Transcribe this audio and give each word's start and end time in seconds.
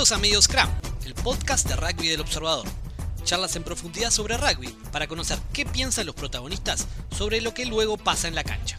Bienvenidos 0.00 0.18
a 0.18 0.22
Medio 0.22 0.40
Scrum, 0.40 0.70
el 1.04 1.12
podcast 1.12 1.68
de 1.68 1.76
rugby 1.76 2.08
del 2.08 2.22
observador. 2.22 2.66
Charlas 3.22 3.54
en 3.56 3.64
profundidad 3.64 4.10
sobre 4.10 4.38
rugby 4.38 4.74
para 4.92 5.06
conocer 5.06 5.38
qué 5.52 5.66
piensan 5.66 6.06
los 6.06 6.14
protagonistas 6.14 6.86
sobre 7.14 7.42
lo 7.42 7.52
que 7.52 7.66
luego 7.66 7.98
pasa 7.98 8.26
en 8.26 8.34
la 8.34 8.42
cancha. 8.42 8.78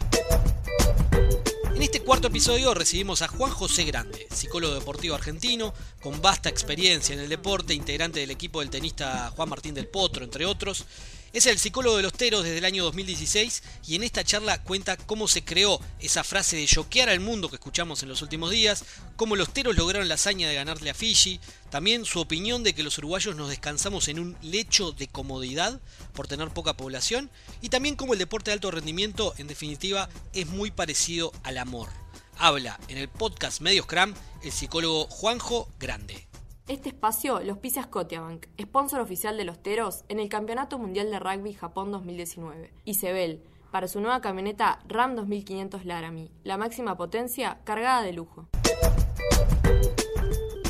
En 1.72 1.80
este 1.80 2.00
cuarto 2.00 2.26
episodio 2.26 2.74
recibimos 2.74 3.22
a 3.22 3.28
Juan 3.28 3.52
José 3.52 3.84
Grande, 3.84 4.26
psicólogo 4.34 4.74
deportivo 4.74 5.14
argentino, 5.14 5.72
con 6.02 6.20
vasta 6.20 6.48
experiencia 6.48 7.12
en 7.12 7.20
el 7.20 7.28
deporte, 7.28 7.72
integrante 7.72 8.18
del 8.18 8.32
equipo 8.32 8.58
del 8.58 8.70
tenista 8.70 9.32
Juan 9.36 9.48
Martín 9.48 9.74
del 9.74 9.86
Potro, 9.86 10.24
entre 10.24 10.44
otros, 10.44 10.86
es 11.32 11.46
el 11.46 11.58
psicólogo 11.58 11.96
de 11.96 12.02
los 12.02 12.12
teros 12.12 12.44
desde 12.44 12.58
el 12.58 12.64
año 12.64 12.84
2016 12.84 13.62
y 13.86 13.96
en 13.96 14.02
esta 14.02 14.22
charla 14.22 14.62
cuenta 14.62 14.98
cómo 14.98 15.28
se 15.28 15.42
creó 15.42 15.80
esa 15.98 16.24
frase 16.24 16.56
de 16.56 16.66
choquear 16.66 17.08
al 17.08 17.20
mundo 17.20 17.48
que 17.48 17.56
escuchamos 17.56 18.02
en 18.02 18.10
los 18.10 18.20
últimos 18.20 18.50
días, 18.50 18.84
cómo 19.16 19.34
los 19.34 19.52
teros 19.52 19.76
lograron 19.76 20.08
la 20.08 20.14
hazaña 20.14 20.48
de 20.48 20.54
ganarle 20.54 20.90
a 20.90 20.94
Fiji, 20.94 21.40
también 21.70 22.04
su 22.04 22.20
opinión 22.20 22.62
de 22.62 22.74
que 22.74 22.82
los 22.82 22.98
uruguayos 22.98 23.34
nos 23.34 23.48
descansamos 23.48 24.08
en 24.08 24.18
un 24.18 24.36
lecho 24.42 24.92
de 24.92 25.08
comodidad 25.08 25.80
por 26.12 26.28
tener 26.28 26.50
poca 26.50 26.76
población 26.76 27.30
y 27.62 27.70
también 27.70 27.96
cómo 27.96 28.12
el 28.12 28.18
deporte 28.18 28.50
de 28.50 28.54
alto 28.54 28.70
rendimiento 28.70 29.34
en 29.38 29.46
definitiva 29.46 30.10
es 30.34 30.46
muy 30.48 30.70
parecido 30.70 31.32
al 31.44 31.56
amor. 31.56 31.88
Habla 32.36 32.78
en 32.88 32.98
el 32.98 33.08
podcast 33.08 33.60
Medio 33.60 33.84
Scrum 33.84 34.14
el 34.42 34.52
psicólogo 34.52 35.06
Juanjo 35.06 35.68
Grande. 35.78 36.31
Este 36.68 36.90
espacio 36.90 37.40
los 37.40 37.58
pisa 37.58 37.82
Scotiabank, 37.82 38.46
sponsor 38.60 39.00
oficial 39.00 39.36
de 39.36 39.44
los 39.44 39.60
Teros 39.60 40.04
en 40.08 40.20
el 40.20 40.28
Campeonato 40.28 40.78
Mundial 40.78 41.10
de 41.10 41.18
Rugby 41.18 41.54
Japón 41.54 41.90
2019. 41.90 42.72
Y 42.84 42.94
Sebel, 42.94 43.42
para 43.72 43.88
su 43.88 44.00
nueva 44.00 44.20
camioneta 44.20 44.78
Ram 44.86 45.16
2500 45.16 45.84
Laramie, 45.84 46.30
la 46.44 46.56
máxima 46.56 46.96
potencia 46.96 47.58
cargada 47.64 48.02
de 48.02 48.12
lujo. 48.12 48.48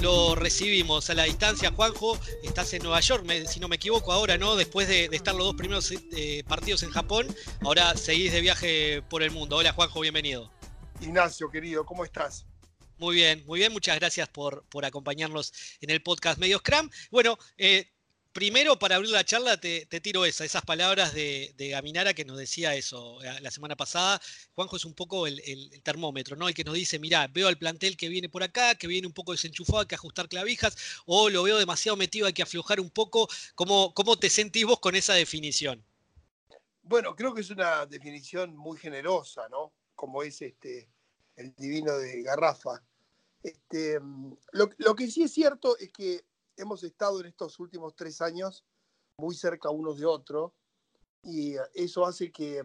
Lo 0.00 0.34
recibimos 0.34 1.10
a 1.10 1.14
la 1.14 1.24
distancia, 1.24 1.70
Juanjo. 1.70 2.18
Estás 2.42 2.72
en 2.72 2.82
Nueva 2.82 3.00
York, 3.00 3.26
si 3.46 3.60
no 3.60 3.68
me 3.68 3.76
equivoco, 3.76 4.12
ahora, 4.12 4.38
¿no? 4.38 4.56
Después 4.56 4.88
de, 4.88 5.04
estar 5.12 5.34
los 5.34 5.44
dos 5.44 5.56
primeros 5.56 5.92
eh, 5.92 6.42
partidos 6.48 6.82
en 6.84 6.90
Japón, 6.90 7.26
ahora 7.60 7.94
seguís 7.98 8.32
de 8.32 8.40
viaje 8.40 9.02
por 9.10 9.22
el 9.22 9.30
mundo. 9.30 9.56
Hola, 9.56 9.74
Juanjo, 9.74 10.00
bienvenido. 10.00 10.50
Ignacio, 11.02 11.50
querido, 11.50 11.84
¿cómo 11.84 12.04
estás? 12.04 12.46
Muy 13.02 13.16
bien, 13.16 13.42
muy 13.46 13.58
bien. 13.58 13.72
Muchas 13.72 13.98
gracias 13.98 14.28
por, 14.28 14.64
por 14.66 14.84
acompañarnos 14.84 15.52
en 15.80 15.90
el 15.90 16.04
podcast 16.04 16.38
Medio 16.38 16.58
Scrum. 16.58 16.88
Bueno, 17.10 17.36
eh, 17.58 17.90
primero 18.32 18.78
para 18.78 18.94
abrir 18.94 19.10
la 19.10 19.24
charla 19.24 19.56
te, 19.56 19.86
tiro 19.86 20.24
esa, 20.24 20.44
esas 20.44 20.62
palabras 20.62 21.12
de, 21.12 21.52
de, 21.56 21.70
Gaminara 21.70 22.14
que 22.14 22.24
nos 22.24 22.38
decía 22.38 22.76
eso 22.76 23.20
eh, 23.24 23.40
la 23.40 23.50
semana 23.50 23.74
pasada. 23.74 24.20
Juanjo 24.54 24.76
es 24.76 24.84
un 24.84 24.94
poco 24.94 25.26
el, 25.26 25.82
termómetro, 25.82 26.36
¿no? 26.36 26.46
El 26.46 26.54
que 26.54 26.62
nos 26.62 26.74
dice, 26.74 27.00
mira, 27.00 27.26
veo 27.26 27.48
al 27.48 27.58
plantel 27.58 27.96
que 27.96 28.08
viene 28.08 28.28
por 28.28 28.44
acá, 28.44 28.76
que 28.76 28.86
viene 28.86 29.08
un 29.08 29.12
poco 29.12 29.32
desenchufado, 29.32 29.80
hay 29.80 29.86
que 29.86 29.96
ajustar 29.96 30.28
clavijas, 30.28 31.02
o 31.04 31.28
lo 31.28 31.42
veo 31.42 31.58
demasiado 31.58 31.96
metido, 31.96 32.28
hay 32.28 32.32
que 32.32 32.44
aflojar 32.44 32.78
un 32.78 32.90
poco. 32.90 33.28
¿Cómo, 33.56 33.92
cómo 33.94 34.16
te 34.16 34.30
sentís 34.30 34.64
vos 34.64 34.78
con 34.78 34.94
esa 34.94 35.14
definición? 35.14 35.84
Bueno, 36.82 37.16
creo 37.16 37.34
que 37.34 37.40
es 37.40 37.50
una 37.50 37.84
definición 37.84 38.56
muy 38.56 38.78
generosa, 38.78 39.48
¿no? 39.50 39.72
Como 39.96 40.22
es 40.22 40.40
este 40.40 40.88
el 41.36 41.54
divino 41.54 41.96
de 41.98 42.22
Garrafa. 42.22 42.82
Este, 43.42 44.00
lo, 44.52 44.94
que 44.94 45.10
sí 45.10 45.24
es 45.24 45.32
cierto 45.32 45.76
es 45.78 45.90
que 45.90 46.24
hemos 46.56 46.84
estado 46.84 47.20
en 47.20 47.26
estos 47.26 47.58
últimos 47.58 47.96
tres 47.96 48.20
años 48.20 48.64
muy 49.16 49.34
cerca 49.34 49.70
unos 49.70 49.98
de 49.98 50.06
otros 50.06 50.52
y 51.22 51.54
eso 51.74 52.06
hace 52.06 52.30
que, 52.30 52.62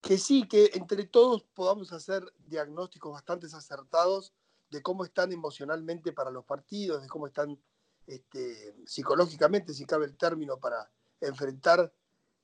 que 0.00 0.18
sí, 0.18 0.48
que 0.48 0.70
entre 0.74 1.04
todos 1.04 1.42
podamos 1.54 1.92
hacer 1.92 2.24
diagnósticos 2.46 3.12
bastante 3.12 3.46
acertados 3.46 4.32
de 4.70 4.82
cómo 4.82 5.04
están 5.04 5.32
emocionalmente 5.32 6.12
para 6.12 6.30
los 6.30 6.44
partidos, 6.44 7.02
de 7.02 7.08
cómo 7.08 7.26
están 7.26 7.58
este, 8.06 8.74
psicológicamente, 8.86 9.72
si 9.72 9.84
cabe 9.84 10.06
el 10.06 10.16
término, 10.16 10.58
para 10.58 10.90
enfrentar 11.20 11.92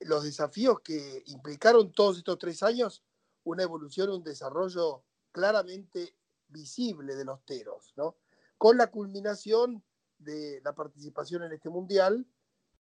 los 0.01 0.25
desafíos 0.25 0.81
que 0.81 1.23
implicaron 1.27 1.93
todos 1.93 2.19
estos 2.19 2.39
tres 2.39 2.63
años, 2.63 3.03
una 3.45 3.63
evolución, 3.63 4.11
un 4.11 4.23
desarrollo 4.23 5.03
claramente 5.33 6.15
visible 6.51 7.15
de 7.15 7.25
los 7.25 7.45
teros, 7.45 7.93
¿no? 7.97 8.17
Con 8.59 8.77
la 8.77 8.89
culminación 8.89 9.83
de 10.19 10.61
la 10.63 10.75
participación 10.75 11.43
en 11.45 11.53
este 11.53 11.71
mundial 11.71 12.27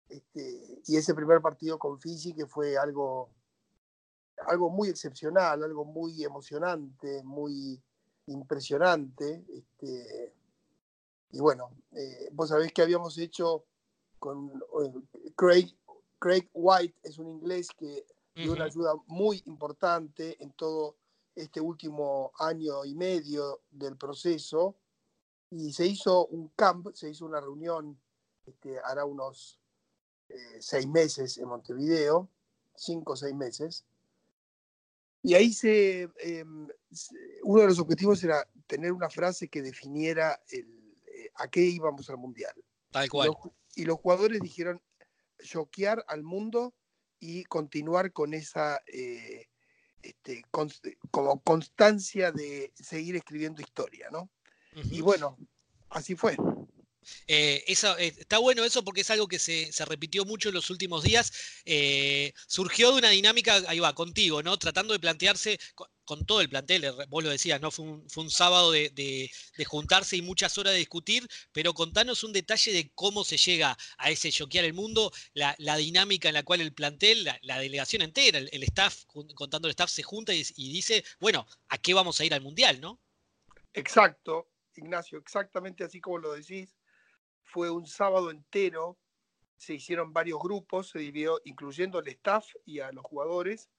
este, 0.09 0.81
y 0.85 0.95
ese 0.95 1.13
primer 1.13 1.41
partido 1.41 1.77
con 1.77 1.99
Fiji 1.99 2.33
que 2.33 2.45
fue 2.45 2.77
algo, 2.77 3.29
algo 4.47 4.69
muy 4.69 4.89
excepcional, 4.89 5.63
algo 5.63 5.85
muy 5.85 6.23
emocionante, 6.23 7.23
muy 7.23 7.81
impresionante. 8.27 9.45
Este, 9.49 10.33
y 11.31 11.39
bueno, 11.39 11.71
eh, 11.91 12.29
vos 12.31 12.49
sabés 12.49 12.71
que 12.71 12.81
habíamos 12.81 13.17
hecho 13.17 13.65
con 14.19 14.49
eh, 14.83 15.31
Craig, 15.35 15.75
Craig 16.19 16.49
White, 16.53 16.99
es 17.03 17.17
un 17.19 17.29
inglés 17.29 17.69
que 17.77 18.05
dio 18.33 18.53
una 18.53 18.65
ayuda 18.65 18.93
muy 19.07 19.41
importante 19.45 20.41
en 20.41 20.51
todo 20.53 20.95
este 21.37 21.61
último 21.61 22.31
año 22.39 22.83
y 22.85 22.95
medio 22.95 23.61
del 23.71 23.95
proceso 23.97 24.75
y 25.51 25.71
se 25.71 25.85
hizo 25.85 26.25
un 26.27 26.49
camp, 26.49 26.93
se 26.93 27.09
hizo 27.09 27.25
una 27.25 27.39
reunión, 27.39 27.97
este, 28.45 28.79
hará 28.79 29.05
unos 29.05 29.59
eh, 30.29 30.57
seis 30.59 30.87
meses 30.87 31.37
en 31.37 31.47
Montevideo, 31.47 32.29
cinco 32.75 33.13
o 33.13 33.15
seis 33.15 33.35
meses, 33.35 33.85
y 35.23 35.33
ahí 35.33 35.51
se, 35.51 36.09
uno 37.43 37.61
de 37.61 37.67
los 37.67 37.79
objetivos 37.79 38.23
era 38.23 38.47
tener 38.65 38.93
una 38.93 39.09
frase 39.09 39.49
que 39.49 39.61
definiera 39.61 40.39
el, 40.49 40.65
eh, 41.05 41.31
a 41.35 41.49
qué 41.49 41.61
íbamos 41.61 42.09
al 42.09 42.17
Mundial. 42.17 42.53
Tal 42.91 43.09
cual. 43.09 43.31
Y 43.75 43.85
los, 43.85 43.97
jugadores 43.97 44.39
dijeron 44.39 44.81
choquear 45.43 46.03
al 46.07 46.23
mundo 46.23 46.73
y 47.19 47.43
continuar 47.45 48.13
con 48.13 48.33
esa 48.33 48.81
eh, 48.87 49.47
este, 50.01 50.43
como 51.11 51.41
constancia 51.41 52.31
de 52.31 52.71
seguir 52.75 53.15
escribiendo 53.15 53.61
historia, 53.61 54.09
¿no? 54.11 54.29
Y 54.91 55.01
bueno, 55.01 55.37
así 55.89 56.15
fue. 56.15 56.37
Eh, 57.27 57.63
eso, 57.67 57.97
eh, 57.97 58.13
está 58.17 58.37
bueno 58.37 58.63
eso 58.63 58.83
porque 58.83 59.01
es 59.01 59.11
algo 59.11 59.27
que 59.27 59.39
se, 59.39 59.71
repitió 59.85 60.25
mucho 60.25 60.49
en 60.49 60.55
los 60.55 60.69
últimos 60.69 61.03
días. 61.03 61.31
Eh, 61.65 62.33
surgió 62.47 62.91
de 62.91 62.99
una 62.99 63.09
dinámica, 63.09 63.63
ahí 63.67 63.79
va, 63.79 63.93
contigo, 63.95 64.43
¿no? 64.43 64.57
Tratando 64.57 64.93
de 64.93 64.99
plantearse 64.99 65.59
con, 66.07 66.25
todo 66.25 66.41
el 66.41 66.49
plantel, 66.49 66.91
vos 67.09 67.23
lo 67.23 67.29
decías, 67.29 67.61
¿no? 67.61 67.69
Fue 67.69 67.85
un, 67.85 68.31
sábado 68.31 68.71
de, 68.71 69.29
juntarse 69.65 70.17
y 70.17 70.21
muchas 70.21 70.57
horas 70.57 70.73
de 70.73 70.79
discutir, 70.79 71.27
pero 71.51 71.73
contanos 71.73 72.23
un 72.23 72.33
detalle 72.33 72.71
de 72.71 72.89
cómo 72.95 73.23
se 73.23 73.37
llega 73.37 73.77
a 73.97 74.09
ese 74.09 74.31
choquear 74.31 74.65
el 74.65 74.73
mundo, 74.73 75.11
la, 75.33 75.55
dinámica 75.77 76.29
en 76.29 76.35
la 76.35 76.43
cual 76.43 76.61
el 76.61 76.73
plantel, 76.73 77.23
la, 77.41 77.59
delegación 77.59 78.01
entera, 78.01 78.39
el, 78.39 78.63
staff, 78.63 79.03
contando 79.35 79.67
el 79.67 79.71
staff, 79.71 79.89
se 79.89 80.03
junta 80.03 80.33
y, 80.33 80.43
dice, 80.71 81.03
bueno, 81.19 81.45
¿a 81.69 81.77
qué 81.77 81.93
vamos 81.93 82.19
a 82.19 82.25
ir 82.25 82.33
al 82.33 82.41
Mundial, 82.41 82.79
no? 82.81 82.99
Exacto, 83.73 84.49
Ignacio, 84.75 85.19
exactamente 85.19 85.83
así 85.83 85.99
como 85.99 86.17
lo 86.17 86.33
decís 86.33 86.77
fue 87.47 87.71
un 87.71 87.87
sábado 87.87 88.29
entero, 88.29 88.97
se 89.57 89.73
hicieron 89.73 90.13
varios 90.13 90.39
grupos, 90.39 90.89
se 90.89 90.99
dividió, 90.99 91.41
incluyendo 91.45 91.99
el 91.99 92.07
staff 92.09 92.45
y 92.65 92.79
a 92.79 92.91
los 92.91 93.03
jugadores. 93.03 93.69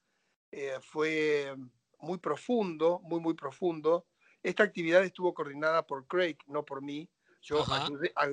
Eh, 0.50 0.78
fue 0.80 1.54
muy 1.98 2.18
profundo, 2.18 3.00
muy, 3.02 3.20
muy 3.20 3.34
profundo. 3.34 4.06
Esta 4.42 4.62
actividad 4.62 5.04
estuvo 5.04 5.34
coordinada 5.34 5.86
por 5.86 6.06
Craig, 6.06 6.36
no 6.46 6.64
por 6.64 6.82
mí. 6.82 7.08
Yo 7.42 7.64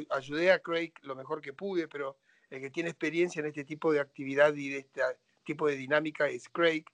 ayudé, 0.10 0.52
a 0.52 0.60
Craig 0.60 0.94
lo 1.02 1.16
mejor 1.16 1.42
que 1.42 1.54
pude, 1.54 1.88
pero 1.88 2.18
el 2.50 2.60
que 2.62 2.72
tiene 2.72 2.90
experiencia 2.90 3.40
en 3.40 3.48
este 3.48 3.64
tipo 3.64 3.92
de 3.92 4.00
actividad 4.00 4.54
y 4.56 4.70
de 4.70 4.80
este 4.80 5.02
tipo 5.44 5.68
de 5.68 5.76
dinámica 5.76 6.28
es 6.28 6.50
Craig. 6.50 6.86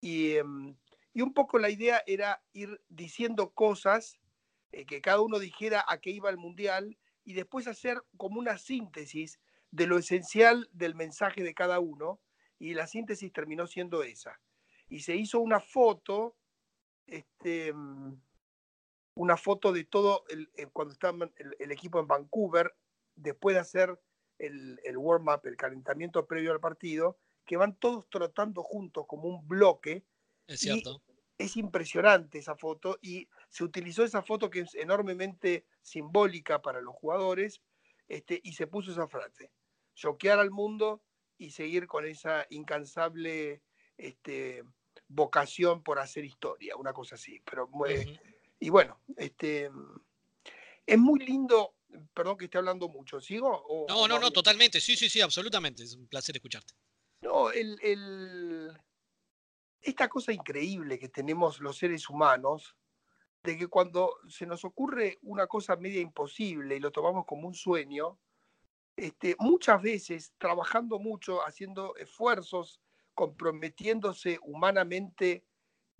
Y, 0.00 0.36
em, 0.36 0.74
y 1.12 1.22
un 1.22 1.34
poco 1.34 1.58
la 1.58 1.70
idea 1.70 2.02
era 2.06 2.42
ir 2.52 2.80
diciendo 2.88 3.50
cosas, 3.50 4.18
eh, 4.72 4.86
que 4.86 5.00
cada 5.00 5.20
uno 5.20 5.38
dijera 5.38 5.84
a 5.86 5.98
qué 5.98 6.10
iba 6.10 6.30
el 6.30 6.38
mundial 6.38 6.98
y 7.24 7.34
después 7.34 7.66
hacer 7.68 8.02
como 8.16 8.40
una 8.40 8.58
síntesis 8.58 9.38
de 9.70 9.86
lo 9.86 9.98
esencial 9.98 10.68
del 10.72 10.94
mensaje 10.94 11.42
de 11.42 11.54
cada 11.54 11.80
uno, 11.80 12.20
y 12.58 12.74
la 12.74 12.86
síntesis 12.86 13.32
terminó 13.32 13.66
siendo 13.66 14.04
esa. 14.04 14.40
Y 14.92 15.00
se 15.00 15.16
hizo 15.16 15.40
una 15.40 15.60
foto, 15.60 16.36
este, 17.06 17.72
mm, 17.72 18.20
una 19.14 19.36
foto 19.36 19.72
de 19.72 19.84
todo 19.84 20.24
el, 20.28 20.50
eh, 20.54 20.66
cuando 20.66 20.92
estaba 20.92 21.30
el, 21.58 21.70
equipo 21.70 21.98
en 21.98 22.06
Vancouver, 22.06 22.74
después 23.14 23.54
de 23.54 23.60
hacer 23.60 24.00
el, 24.38 24.80
el 24.84 24.96
warm-up, 24.96 25.40
el 25.44 25.56
calentamiento 25.56 26.26
previo 26.26 26.52
al 26.52 26.60
partido, 26.60 27.18
que 27.44 27.56
van 27.56 27.76
todos 27.76 28.08
trotando 28.08 28.62
juntos 28.62 29.06
como 29.06 29.28
un 29.28 29.46
bloque. 29.48 30.04
Es 30.46 30.60
cierto 30.60 31.02
es 31.38 31.56
impresionante 31.56 32.38
esa 32.38 32.56
foto 32.56 32.98
y 33.02 33.28
se 33.48 33.64
utilizó 33.64 34.04
esa 34.04 34.22
foto 34.22 34.48
que 34.50 34.60
es 34.60 34.74
enormemente 34.74 35.66
simbólica 35.80 36.62
para 36.62 36.80
los 36.80 36.94
jugadores 36.94 37.62
este, 38.08 38.40
y 38.44 38.52
se 38.52 38.66
puso 38.66 38.92
esa 38.92 39.08
frase, 39.08 39.50
choquear 39.94 40.38
al 40.38 40.50
mundo 40.50 41.02
y 41.38 41.50
seguir 41.50 41.86
con 41.86 42.06
esa 42.06 42.46
incansable 42.50 43.62
este, 43.96 44.62
vocación 45.14 45.82
por 45.82 45.98
hacer 45.98 46.24
historia, 46.24 46.76
una 46.76 46.92
cosa 46.92 47.14
así. 47.14 47.40
Pero, 47.48 47.68
Y 48.58 48.70
bueno, 48.70 49.00
este, 49.16 49.70
es 50.86 50.98
muy 50.98 51.20
lindo, 51.20 51.74
perdón 52.14 52.36
que 52.36 52.46
esté 52.46 52.58
hablando 52.58 52.88
mucho, 52.88 53.20
¿sigo? 53.20 53.86
no, 53.88 54.08
no, 54.08 54.18
no, 54.18 54.30
totalmente, 54.30 54.80
sí, 54.80 54.96
sí, 54.96 55.08
sí, 55.08 55.20
absolutamente, 55.20 55.82
es 55.82 55.94
un 55.94 56.06
placer 56.06 56.36
escucharte. 56.36 56.74
No, 57.20 57.50
el, 57.50 58.76
esta 59.80 60.08
cosa 60.08 60.32
increíble 60.32 60.98
que 60.98 61.08
tenemos 61.08 61.60
los 61.60 61.78
seres 61.78 62.08
humanos, 62.08 62.76
de 63.42 63.58
que 63.58 63.66
cuando 63.66 64.18
se 64.28 64.46
nos 64.46 64.64
ocurre 64.64 65.18
una 65.22 65.46
cosa 65.46 65.76
media 65.76 66.00
imposible 66.00 66.76
y 66.76 66.80
lo 66.80 66.92
tomamos 66.92 67.24
como 67.26 67.48
un 67.48 67.54
sueño, 67.54 68.18
este, 68.96 69.34
muchas 69.38 69.82
veces 69.82 70.32
trabajando 70.38 70.98
mucho, 70.98 71.40
haciendo 71.40 71.96
esfuerzos, 71.96 72.81
comprometiéndose 73.14 74.38
humanamente 74.42 75.44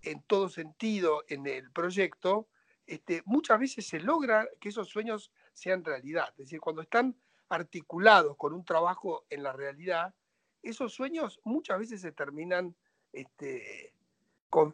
en 0.03 0.23
todo 0.23 0.49
sentido 0.49 1.25
en 1.29 1.47
el 1.47 1.70
proyecto, 1.70 2.49
este, 2.87 3.23
muchas 3.25 3.61
veces 3.61 3.87
se 3.87 4.00
logra 4.00 4.49
que 4.61 4.70
esos 4.70 4.88
sueños 4.88 5.32
sean 5.53 5.85
realidad. 5.85 6.29
Es 6.31 6.47
decir, 6.47 6.61
cuando 6.61 6.82
están 6.82 7.17
articulados 7.49 8.37
con 8.37 8.53
un 8.53 8.64
trabajo 8.64 9.25
en 9.31 9.43
la 9.43 9.53
realidad, 9.53 10.14
esos 10.62 10.94
sueños 10.94 11.41
muchas 11.44 11.79
veces 11.79 12.00
se 12.00 12.12
terminan 12.12 12.75
este, 13.12 13.94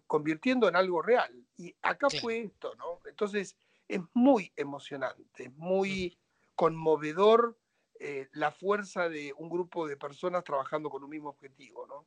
convirtiendo 0.06 0.68
en 0.68 0.76
algo 0.76 1.02
real. 1.02 1.46
Y 1.56 1.74
acá 1.82 2.08
fue 2.10 2.40
esto, 2.40 2.74
¿no? 2.76 3.00
Entonces 3.06 3.56
es 3.88 4.00
muy 4.14 4.52
emocionante, 4.56 5.50
muy 5.56 6.18
conmovedor 6.54 7.58
eh, 8.00 8.28
la 8.32 8.52
fuerza 8.52 9.08
de 9.08 9.32
un 9.36 9.48
grupo 9.48 9.86
de 9.86 9.96
personas 9.96 10.44
trabajando 10.44 10.90
con 10.90 11.02
un 11.02 11.10
mismo 11.10 11.30
objetivo, 11.30 11.86
¿no? 11.86 12.06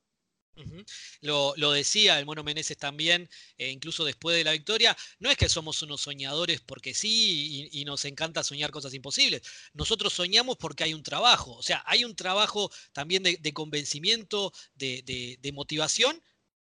Lo, 1.21 1.71
decía 1.71 2.19
el 2.19 2.25
Mono 2.25 2.44
Meneses 2.44 2.77
también, 2.77 3.30
eh, 3.57 3.69
incluso 3.69 4.03
después 4.03 4.36
de 4.36 4.44
la 4.44 4.51
victoria, 4.51 4.95
no 5.19 5.30
es 5.30 5.38
que 5.38 5.50
somos 5.50 5.81
unos 5.81 6.01
soñadores 6.01 6.62
porque 6.62 6.94
sí 6.94 7.69
y, 7.71 7.86
nos 7.86 8.06
encanta 8.06 8.44
soñar 8.44 8.71
cosas 8.71 8.94
imposibles, 8.94 9.42
nosotros 9.74 10.13
soñamos 10.13 10.57
porque 10.57 10.83
hay 10.83 10.94
un 10.94 11.03
trabajo, 11.03 11.53
o 11.53 11.63
sea, 11.63 11.83
hay 11.86 12.03
un 12.06 12.15
trabajo 12.15 12.71
también 12.94 13.24
de, 13.24 13.53
convencimiento, 13.53 14.53
de, 14.75 15.51
motivación, 15.53 16.21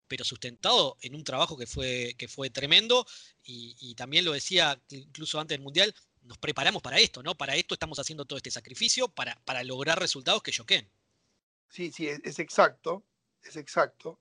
pero 0.09 0.25
sustentado 0.25 0.97
en 1.01 1.15
un 1.15 1.25
trabajo 1.25 1.57
que 1.57 1.67
fue, 1.67 2.15
que 2.19 2.29
fue 2.29 2.51
tremendo 2.51 3.07
y, 3.45 3.95
también 3.95 4.25
lo 4.25 4.33
decía 4.33 4.81
incluso 4.91 5.41
antes 5.41 5.57
del 5.57 5.65
Mundial, 5.65 5.95
nos 6.23 6.39
preparamos 6.39 6.83
para 6.83 6.99
esto, 6.99 7.23
¿no? 7.23 7.37
Para 7.37 7.55
esto 7.55 7.75
estamos 7.75 8.01
haciendo 8.01 8.25
todo 8.25 8.37
este 8.37 8.51
sacrificio 8.51 9.07
para, 9.07 9.41
para 9.45 9.63
lograr 9.63 10.01
resultados 10.01 10.43
que 10.43 10.51
choquen. 10.51 10.91
Sí, 11.69 11.93
sí, 11.93 12.09
es 12.09 12.39
exacto 12.41 13.05
es 13.49 13.57
exacto. 13.57 14.21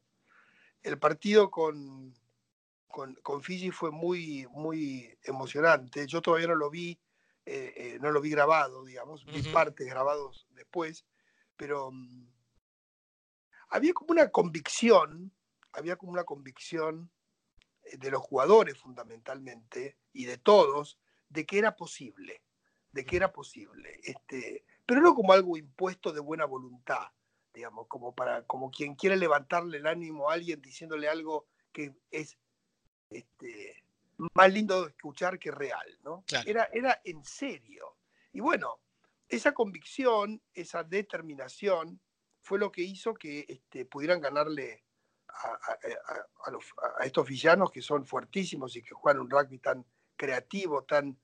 El 0.82 1.00
partido 1.00 1.50
con, 1.50 2.16
con, 2.88 3.44
Fiji 3.44 3.72
fue 3.72 3.92
muy, 3.92 4.48
muy 4.52 5.18
emocionante. 5.24 6.08
Yo 6.08 6.22
todavía 6.22 6.48
no 6.48 6.56
lo 6.56 6.70
vi, 6.70 7.00
eh, 7.46 7.74
eh, 7.76 7.98
no 8.02 8.12
lo 8.12 8.22
vi 8.22 8.30
grabado, 8.30 8.86
digamos, 8.86 9.26
vi 9.26 9.42
partes 9.44 9.88
grabados 9.88 10.48
después, 10.52 11.06
pero 11.58 11.92
mm, 11.92 12.28
había 13.70 13.94
como 13.94 14.12
una 14.12 14.30
convicción, 14.30 15.34
había 15.74 15.98
como 15.98 16.12
una 16.12 16.24
convicción 16.24 17.12
eh, 17.84 17.98
de 17.98 18.12
los 18.12 18.22
jugadores 18.22 18.78
fundamentalmente 18.78 19.98
y 20.14 20.26
de 20.26 20.38
todos, 20.38 21.00
de 21.30 21.46
que 21.46 21.58
era 21.58 21.76
posible, 21.76 22.42
de 22.92 23.06
que 23.06 23.18
era 23.18 23.34
posible. 23.34 24.00
Este, 24.04 24.66
pero 24.86 25.02
no 25.02 25.16
como 25.16 25.34
algo 25.34 25.58
impuesto 25.58 26.14
de 26.14 26.22
buena 26.22 26.46
voluntad, 26.46 27.08
digamos, 27.56 27.88
como 27.88 28.14
para, 28.14 28.44
como 28.44 28.70
quien 28.70 28.96
quiere 28.96 29.16
levantarle 29.16 29.78
el 29.78 29.88
ánimo 29.88 30.30
a 30.30 30.34
alguien 30.34 30.62
diciéndole 30.62 31.08
algo 31.08 31.48
que 31.72 31.96
es 32.12 32.38
este, 33.10 33.84
más 34.34 34.52
lindo 34.52 34.84
de 34.84 34.90
escuchar 34.90 35.40
que 35.40 35.52
real, 35.52 36.00
¿no? 36.04 36.24
Era, 36.46 36.70
era 36.74 37.02
en 37.04 37.24
serio. 37.24 37.98
Y 38.34 38.42
bueno, 38.42 38.80
esa 39.30 39.54
convicción, 39.54 40.42
esa 40.54 40.84
determinación, 40.84 42.00
fue 42.42 42.60
lo 42.60 42.72
que 42.72 42.82
hizo 42.82 43.14
que 43.14 43.46
este, 43.48 43.86
pudieran 43.86 44.22
ganarle 44.22 44.84
a, 45.28 45.78
estos 47.04 47.28
villanos 47.28 47.72
que 47.72 47.82
son 47.82 48.06
fuertísimos 48.06 48.76
y 48.76 48.84
que 48.84 48.94
juegan 48.94 49.22
un 49.22 49.30
rugby 49.30 49.58
tan 49.58 49.86
creativo, 50.16 50.84
tan, 50.84 51.18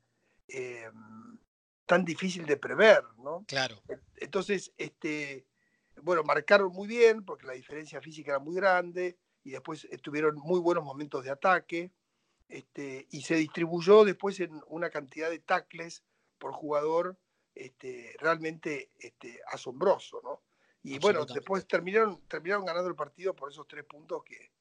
em, 0.48 1.38
tan 1.86 2.04
difícil 2.04 2.46
de 2.46 2.58
prever, 2.58 3.04
¿no? 3.18 3.46
Claro. 3.48 3.82
Entonces, 4.18 4.74
este, 4.78 5.46
bueno, 6.04 6.24
marcaron 6.24 6.72
muy 6.72 6.88
bien 6.88 7.24
porque 7.24 7.46
la 7.46 7.54
diferencia 7.54 8.02
física 8.02 8.32
era 8.32 8.40
muy 8.40 8.56
grande 8.56 9.18
y 9.44 9.52
después 9.52 9.88
tuvieron 10.02 10.36
muy 10.36 10.60
buenos 10.60 10.84
momentos 10.84 11.24
de 11.24 11.32
ataque 11.32 11.92
este, 12.50 13.08
y 13.10 13.22
se 13.22 13.36
distribuyó 13.36 14.04
después 14.04 14.40
en 14.40 14.62
una 14.68 14.90
cantidad 14.90 15.30
de 15.30 15.40
tacles 15.40 16.04
por 16.38 16.52
jugador 16.54 17.18
este, 17.56 18.16
realmente 18.20 18.92
este, 19.00 19.40
asombroso, 19.48 20.22
¿no? 20.24 20.42
Y 20.84 20.98
bueno, 20.98 21.26
después 21.26 21.68
terminaron, 21.68 22.22
terminaron 22.28 22.66
ganando 22.66 22.90
el 22.90 22.96
partido 22.96 23.36
por 23.36 23.52
esos 23.52 23.68
tres 23.68 23.86
puntos 23.86 24.24
que, 24.24 24.52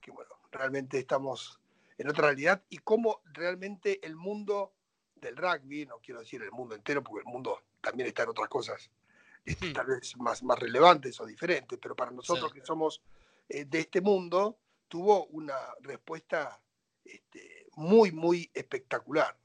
que, 0.00 0.10
bueno, 0.10 0.34
realmente 0.50 0.98
estamos 0.98 1.60
en 1.96 2.08
otra 2.08 2.26
realidad 2.26 2.64
y 2.68 2.78
cómo 2.78 3.20
realmente 3.26 4.04
el 4.04 4.16
mundo 4.16 4.74
del 5.14 5.36
rugby, 5.36 5.86
no 5.86 6.00
quiero 6.00 6.20
decir 6.20 6.42
el 6.42 6.50
mundo 6.50 6.74
entero 6.74 7.02
porque 7.04 7.20
el 7.20 7.32
mundo 7.32 7.62
también 7.80 8.08
está 8.08 8.24
en 8.24 8.30
otras 8.30 8.48
cosas 8.48 8.90
este, 9.44 9.72
tal 9.72 9.86
vez 9.86 10.16
más, 10.16 10.42
más 10.42 10.58
relevantes 10.58 11.20
o 11.20 11.26
diferentes, 11.26 11.78
pero 11.80 11.94
para 11.94 12.10
nosotros 12.10 12.52
que 12.52 12.64
somos 12.64 13.00
eh, 13.48 13.64
de 13.64 13.80
este 13.80 14.00
mundo, 14.00 14.58
tuvo 14.88 15.26
una 15.26 15.56
respuesta 15.80 16.60
este, 17.04 17.66
muy, 17.76 18.12
muy 18.12 18.50
espectacular. 18.52 19.36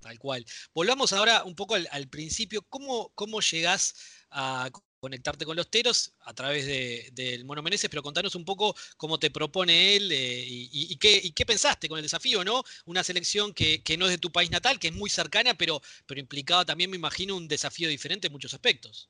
Tal 0.00 0.18
cual. 0.18 0.44
Volvamos 0.74 1.12
ahora 1.12 1.44
un 1.44 1.54
poco 1.54 1.74
al, 1.74 2.08
principio. 2.08 2.62
¿Cómo, 2.62 3.12
¿Cómo 3.14 3.40
llegás 3.40 4.24
a 4.30 4.70
conectarte 5.00 5.44
con 5.44 5.56
los 5.56 5.70
teros 5.70 6.12
a 6.20 6.34
través 6.34 6.66
del 6.66 7.14
de, 7.14 7.44
Mono 7.44 7.62
Meneses, 7.62 7.88
pero 7.88 8.02
contanos 8.02 8.34
un 8.34 8.44
poco 8.44 8.76
cómo 8.96 9.18
te 9.18 9.30
propone 9.30 9.96
él 9.96 10.12
eh, 10.12 10.44
y, 10.46 10.96
qué, 10.96 11.20
y, 11.22 11.32
qué, 11.32 11.46
pensaste 11.46 11.88
con 11.88 11.98
el 11.98 12.02
desafío, 12.02 12.44
¿no? 12.44 12.62
Una 12.84 13.02
selección 13.02 13.54
que, 13.54 13.82
que, 13.82 13.96
no 13.96 14.04
es 14.04 14.12
de 14.12 14.18
tu 14.18 14.30
país 14.30 14.50
natal, 14.50 14.78
que 14.78 14.88
es 14.88 14.94
muy 14.94 15.10
cercana, 15.10 15.54
pero, 15.54 15.80
pero 16.06 16.20
implicaba 16.20 16.64
también, 16.64 16.90
me 16.90 16.96
imagino, 16.96 17.36
un 17.36 17.48
desafío 17.48 17.88
diferente 17.88 18.26
en 18.26 18.32
muchos 18.32 18.52
aspectos. 18.54 19.08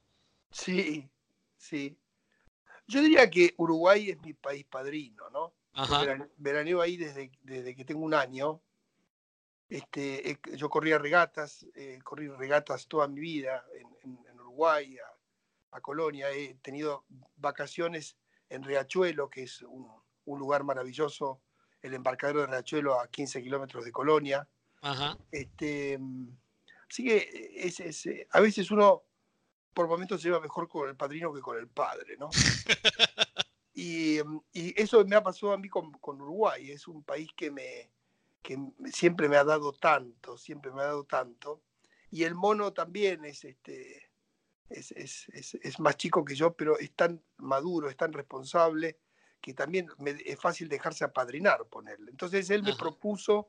Sí, 0.52 1.08
sí. 1.58 1.96
Yo 2.86 3.00
diría 3.02 3.28
que 3.28 3.54
Uruguay 3.56 4.10
es 4.10 4.20
mi 4.22 4.32
país 4.32 4.64
padrino, 4.64 5.28
¿no? 5.30 5.52
Veraneo 6.36 6.80
ahí 6.80 6.96
desde, 6.96 7.30
desde 7.42 7.74
que 7.74 7.84
tengo 7.84 8.04
un 8.04 8.14
año. 8.14 8.60
Este, 9.68 10.40
yo 10.54 10.68
corría 10.68 10.98
regatas, 10.98 11.64
eh, 11.76 12.00
corrí 12.02 12.26
regatas 12.28 12.88
toda 12.88 13.06
mi 13.06 13.20
vida 13.20 13.64
en, 14.02 14.18
Uruguay, 14.40 14.98
a, 15.70 15.80
Colonia. 15.80 16.30
He 16.30 16.54
tenido 16.62 17.04
vacaciones 17.36 18.16
en 18.48 18.62
Riachuelo, 18.62 19.30
que 19.30 19.44
es 19.44 19.62
un, 19.62 19.88
lugar 20.26 20.64
maravilloso, 20.64 21.40
el 21.82 21.94
embarcadero 21.94 22.40
de 22.40 22.46
Riachuelo 22.46 23.00
a 23.00 23.08
15 23.08 23.42
kilómetros 23.42 23.84
de 23.84 23.92
Colonia. 23.92 24.48
Ajá. 24.82 25.18
Este, 25.30 25.98
así 26.88 27.04
que 27.04 27.52
es, 27.56 27.80
es, 27.80 28.08
a 28.30 28.40
veces 28.40 28.70
uno 28.70 29.04
por 29.74 29.88
momentos 29.88 30.20
se 30.20 30.28
lleva 30.28 30.40
mejor 30.40 30.68
con 30.68 30.88
el 30.88 30.96
padrino 30.96 31.32
que 31.32 31.40
con 31.40 31.56
el 31.56 31.68
padre, 31.68 32.16
¿no? 32.18 32.30
y, 33.74 34.18
eso 34.52 35.04
me 35.04 35.16
ha 35.16 35.22
pasado 35.22 35.52
a 35.52 35.58
mí 35.58 35.68
con, 35.68 35.92
Uruguay, 36.02 36.70
es 36.70 36.88
un 36.88 37.02
país 37.02 37.30
que, 37.36 37.50
me, 37.50 37.90
que 38.42 38.58
siempre 38.92 39.28
me 39.28 39.36
ha 39.36 39.44
dado 39.44 39.72
tanto, 39.72 40.36
siempre 40.36 40.70
me 40.72 40.82
ha 40.82 40.86
dado 40.86 41.04
tanto. 41.04 41.62
Y 42.10 42.24
el 42.24 42.34
mono 42.34 42.72
también 42.72 43.24
es, 43.24 43.44
este, 43.44 44.09
es, 44.70 44.92
es, 44.92 45.28
es, 45.62 45.80
más 45.80 45.96
chico 45.96 46.24
que 46.24 46.34
yo, 46.34 46.54
pero 46.54 46.78
es 46.78 46.92
tan 46.92 47.22
maduro, 47.38 47.90
es 47.90 47.96
tan 47.96 48.12
responsable, 48.12 48.98
que 49.40 49.52
también 49.52 49.88
es 50.24 50.38
fácil 50.38 50.68
dejarse 50.68 51.04
apadrinar, 51.04 51.66
ponerle. 51.66 52.10
Entonces 52.10 52.48
él 52.50 52.62
me 52.62 52.76
propuso 52.76 53.48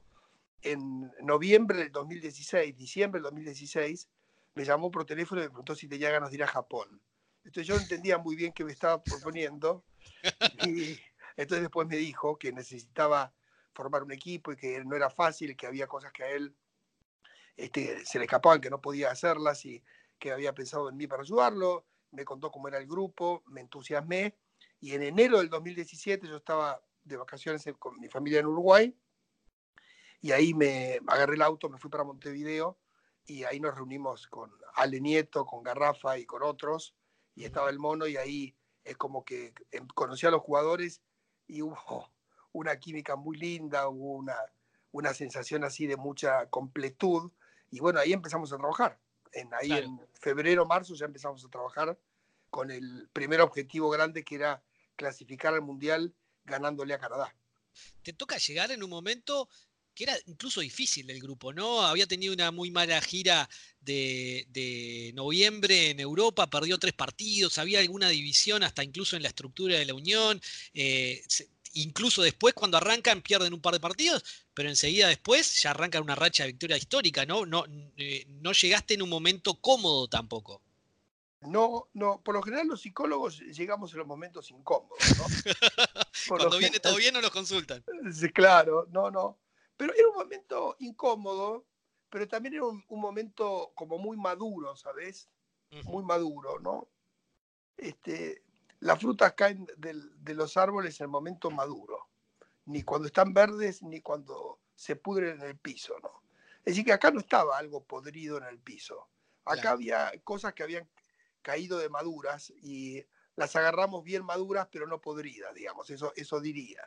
en 0.61 1.11
noviembre 1.21 1.77
del 1.77 1.91
2016, 1.91 2.75
diciembre 2.75 3.19
del 3.19 3.23
2016, 3.25 4.09
me 4.55 4.65
llamó 4.65 4.89
por 4.89 5.05
teléfono 5.05 5.41
y 5.41 5.45
me 5.45 5.49
preguntó 5.49 5.75
si 5.75 5.87
tenía 5.87 6.11
ganas 6.11 6.31
de 6.31 6.37
ir 6.37 6.43
a 6.43 6.47
Japón. 6.47 7.01
Entonces 7.43 7.67
yo 7.67 7.75
entendía 7.75 8.17
muy 8.17 8.35
bien 8.35 8.53
qué 8.53 8.63
me 8.63 8.71
estaba 8.71 9.03
proponiendo 9.03 9.83
y 10.67 10.99
entonces 11.37 11.63
después 11.63 11.87
me 11.87 11.97
dijo 11.97 12.37
que 12.37 12.51
necesitaba 12.51 13.33
formar 13.73 14.03
un 14.03 14.11
equipo 14.11 14.51
y 14.51 14.57
que 14.57 14.83
no 14.83 14.95
era 14.95 15.09
fácil, 15.09 15.55
que 15.55 15.67
había 15.67 15.87
cosas 15.87 16.11
que 16.11 16.23
a 16.23 16.29
él 16.31 16.55
este, 17.57 18.05
se 18.05 18.19
le 18.19 18.25
escapaban, 18.25 18.61
que 18.61 18.69
no 18.69 18.81
podía 18.81 19.11
hacerlas 19.11 19.65
y 19.65 19.83
que 20.21 20.31
había 20.31 20.53
pensado 20.53 20.87
en 20.87 20.95
mí 20.95 21.07
para 21.07 21.23
ayudarlo. 21.23 21.87
Me 22.11 22.23
contó 22.23 22.51
cómo 22.51 22.67
era 22.67 22.77
el 22.77 22.87
grupo, 22.87 23.43
me 23.47 23.59
entusiasmé 23.59 24.37
y 24.79 24.93
en 24.93 25.01
enero 25.01 25.39
del 25.39 25.49
2017 25.49 26.27
yo 26.27 26.37
estaba 26.37 26.81
de 27.03 27.17
vacaciones 27.17 27.65
con 27.79 27.99
mi 27.99 28.07
familia 28.07 28.39
en 28.39 28.45
Uruguay 28.45 28.95
y 30.21 30.31
ahí 30.31 30.53
me 30.53 30.99
agarré 31.07 31.35
el 31.35 31.41
auto, 31.41 31.69
me 31.69 31.79
fui 31.79 31.89
para 31.89 32.03
Montevideo 32.03 32.77
y 33.25 33.43
ahí 33.43 33.59
nos 33.59 33.75
reunimos 33.75 34.27
con 34.27 34.51
Ale 34.75 35.01
Nieto, 35.01 35.45
con 35.45 35.63
Garrafa 35.63 36.19
y 36.19 36.25
con 36.25 36.43
otros, 36.43 36.95
y 37.33 37.45
estaba 37.45 37.69
el 37.69 37.79
mono 37.79 38.05
y 38.05 38.17
ahí 38.17 38.55
es 38.83 38.97
como 38.97 39.25
que 39.25 39.53
em, 39.71 39.87
conocí 39.95 40.27
a 40.27 40.31
los 40.31 40.41
jugadores 40.41 41.01
y 41.47 41.63
hubo 41.63 42.11
una 42.51 42.77
química 42.77 43.15
muy 43.15 43.37
linda, 43.37 43.87
hubo 43.89 44.13
una, 44.13 44.37
una 44.91 45.13
sensación 45.13 45.63
así 45.63 45.87
de 45.87 45.97
mucha 45.97 46.47
completud 46.49 47.31
Y 47.71 47.79
bueno, 47.79 47.99
ahí 47.99 48.13
empezamos 48.13 48.51
a 48.51 48.57
trabajar. 48.57 48.99
En, 49.33 49.53
ahí 49.53 49.71
en 49.71 49.99
febrero, 50.13 50.65
marzo 50.65 50.93
ya 50.93 51.05
empezamos 51.05 51.43
a 51.45 51.49
trabajar 51.49 51.97
con 52.49 52.69
el 52.69 53.09
primer 53.13 53.41
objetivo 53.41 53.89
grande 53.89 54.23
que 54.23 54.35
era 54.35 54.63
clasificar 54.95 55.53
al 55.53 55.61
Mundial 55.61 56.13
ganándole 56.43 56.93
a 56.93 56.99
Canadá. 56.99 57.33
Te 58.03 58.13
toca 58.13 58.37
llegar 58.37 58.71
en 58.71 58.83
un 58.83 58.89
momento 58.89 59.47
que 59.93 60.05
era 60.05 60.17
incluso 60.25 60.61
difícil 60.61 61.09
el 61.09 61.19
grupo, 61.19 61.53
¿no? 61.53 61.81
Había 61.81 62.07
tenido 62.07 62.33
una 62.33 62.51
muy 62.51 62.71
mala 62.71 63.01
gira 63.01 63.49
de, 63.79 65.11
noviembre 65.15 65.89
en 65.89 65.99
Europa, 65.99 66.49
perdió 66.49 66.77
tres 66.77 66.93
partidos, 66.93 67.57
había 67.57 67.79
alguna 67.79 68.09
división 68.09 68.63
hasta 68.63 68.83
incluso 68.83 69.15
en 69.15 69.23
la 69.23 69.29
estructura 69.29 69.77
de 69.77 69.85
la 69.85 69.93
Unión. 69.93 70.41
Eh, 70.73 71.23
incluso 71.73 72.21
después, 72.21 72.53
cuando 72.53 72.77
arrancan, 72.77 73.21
pierden 73.21 73.53
un 73.53 73.61
par 73.61 73.73
de 73.73 73.79
partidos, 73.79 74.23
pero 74.53 74.69
enseguida 74.69 75.07
después 75.07 75.61
ya 75.61 75.71
arrancan 75.71 76.03
una 76.03 76.15
racha 76.15 76.43
de 76.43 76.51
victoria 76.51 76.77
histórica, 76.77 77.25
¿no? 77.25 77.45
No, 77.45 77.65
eh, 77.97 78.25
no 78.41 78.51
llegaste 78.51 78.93
en 78.95 79.01
un 79.01 79.09
momento 79.09 79.55
cómodo 79.55 80.07
tampoco. 80.07 80.61
No, 81.41 81.89
no, 81.93 82.21
por 82.21 82.35
lo 82.35 82.43
general 82.43 82.67
los 82.67 82.81
psicólogos 82.81 83.39
llegamos 83.39 83.91
en 83.93 83.99
los 83.99 84.07
momentos 84.07 84.51
incómodos, 84.51 84.99
¿no? 85.17 85.25
Cuando 86.27 86.57
viene 86.59 86.79
todo 86.79 86.97
bien 86.97 87.13
no 87.13 87.21
los 87.21 87.31
consultan. 87.31 87.83
Sí, 88.13 88.29
claro, 88.29 88.87
no, 88.91 89.09
no. 89.09 89.39
Pero 89.75 89.93
era 89.95 90.07
un 90.09 90.15
momento 90.15 90.75
incómodo, 90.79 91.65
pero 92.11 92.27
también 92.27 92.55
era 92.55 92.65
un, 92.65 92.83
momento 92.89 93.71
como 93.73 93.97
muy 93.97 94.17
maduro, 94.17 94.75
¿sabes? 94.75 95.29
Muy 95.85 96.03
maduro, 96.03 96.59
¿no? 96.59 96.89
Este, 97.77 98.43
las 98.81 98.99
frutas 98.99 99.33
caen 99.33 99.67
de 99.77 100.33
los 100.33 100.57
árboles 100.57 100.99
en 100.99 101.05
el 101.05 101.09
momento 101.09 101.51
maduro, 101.51 102.09
ni 102.65 102.81
cuando 102.81 103.07
están 103.07 103.33
verdes, 103.33 103.83
ni 103.83 104.01
cuando 104.01 104.59
se 104.75 104.95
pudren 104.95 105.39
en 105.39 105.47
el 105.47 105.57
piso, 105.57 105.95
¿no? 106.01 106.23
Es 106.59 106.73
decir, 106.73 106.85
que 106.85 106.93
acá 106.93 107.11
no 107.11 107.19
estaba 107.19 107.57
algo 107.57 107.83
podrido 107.83 108.37
en 108.37 108.43
el 108.45 108.59
piso. 108.59 109.07
Acá 109.45 109.71
había 109.71 110.11
cosas 110.23 110.53
que 110.53 110.63
habían 110.63 110.89
caído 111.41 111.77
de 111.77 111.89
maduras 111.89 112.51
y 112.61 113.03
las 113.35 113.55
agarramos 113.55 114.03
bien 114.03 114.23
maduras, 114.23 114.67
pero 114.71 114.87
no 114.87 114.99
podridas, 114.99 115.53
digamos, 115.53 115.89
eso, 115.89 116.11
eso 116.15 116.39
diría. 116.39 116.81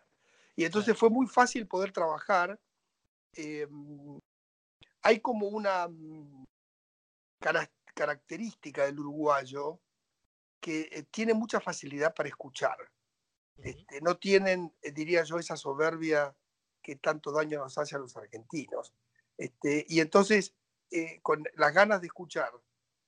Y 0.57 0.65
entonces 0.65 0.97
fue 0.97 1.11
muy 1.11 1.27
fácil 1.27 1.67
poder 1.67 1.93
trabajar. 1.93 2.61
Em, 3.33 4.21
hay 5.03 5.21
como 5.21 5.49
una 5.49 5.89
mm, 5.89 6.45
característica 7.95 8.85
del 8.85 9.01
uruguayo 9.01 9.81
que 10.64 10.88
eh, 10.90 11.02
tiene 11.11 11.35
mucha 11.35 11.61
facilidad 11.61 12.14
para 12.14 12.30
escuchar. 12.30 12.78
Este, 13.59 14.00
no 14.00 14.16
tienen, 14.16 14.73
eh, 14.80 14.92
diría 14.92 15.23
yo, 15.23 15.38
esa 15.38 15.59
soberbia 15.59 16.35
que 16.80 16.97
tanto 16.97 17.33
daño 17.33 17.59
nos 17.59 17.76
hace 17.76 17.97
a 17.97 17.99
los 17.99 18.16
argentinos. 18.16 18.94
Este, 19.37 19.85
y 19.87 20.00
entonces, 20.00 20.54
eh, 20.90 21.21
con 21.21 21.44
las 21.56 21.75
ganas 21.75 22.00
de 22.00 22.06
escuchar, 22.06 22.50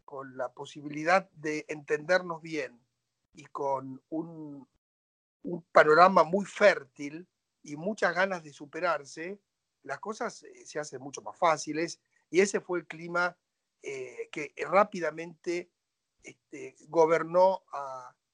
con 0.04 0.36
la 0.36 0.52
posibilidad 0.52 1.30
de 1.30 1.64
entendernos 1.68 2.42
bien 2.42 2.78
y 3.32 3.46
con 3.46 4.02
un, 4.10 4.68
panorama 5.72 6.24
muy 6.24 6.44
fértil 6.44 7.26
y 7.62 7.76
muchas 7.76 8.14
ganas 8.14 8.42
de 8.42 8.52
superarse, 8.52 9.40
las 9.82 9.98
cosas 9.98 10.44
se 10.62 10.78
hacen 10.78 11.00
mucho 11.00 11.22
más 11.22 11.38
fáciles 11.38 12.00
y 12.28 12.40
ese 12.40 12.60
fue 12.60 12.80
el 12.80 12.86
clima 12.86 13.34
que 13.80 14.52
rápidamente 14.68 15.70
este, 16.26 16.76
gobernó 16.88 17.62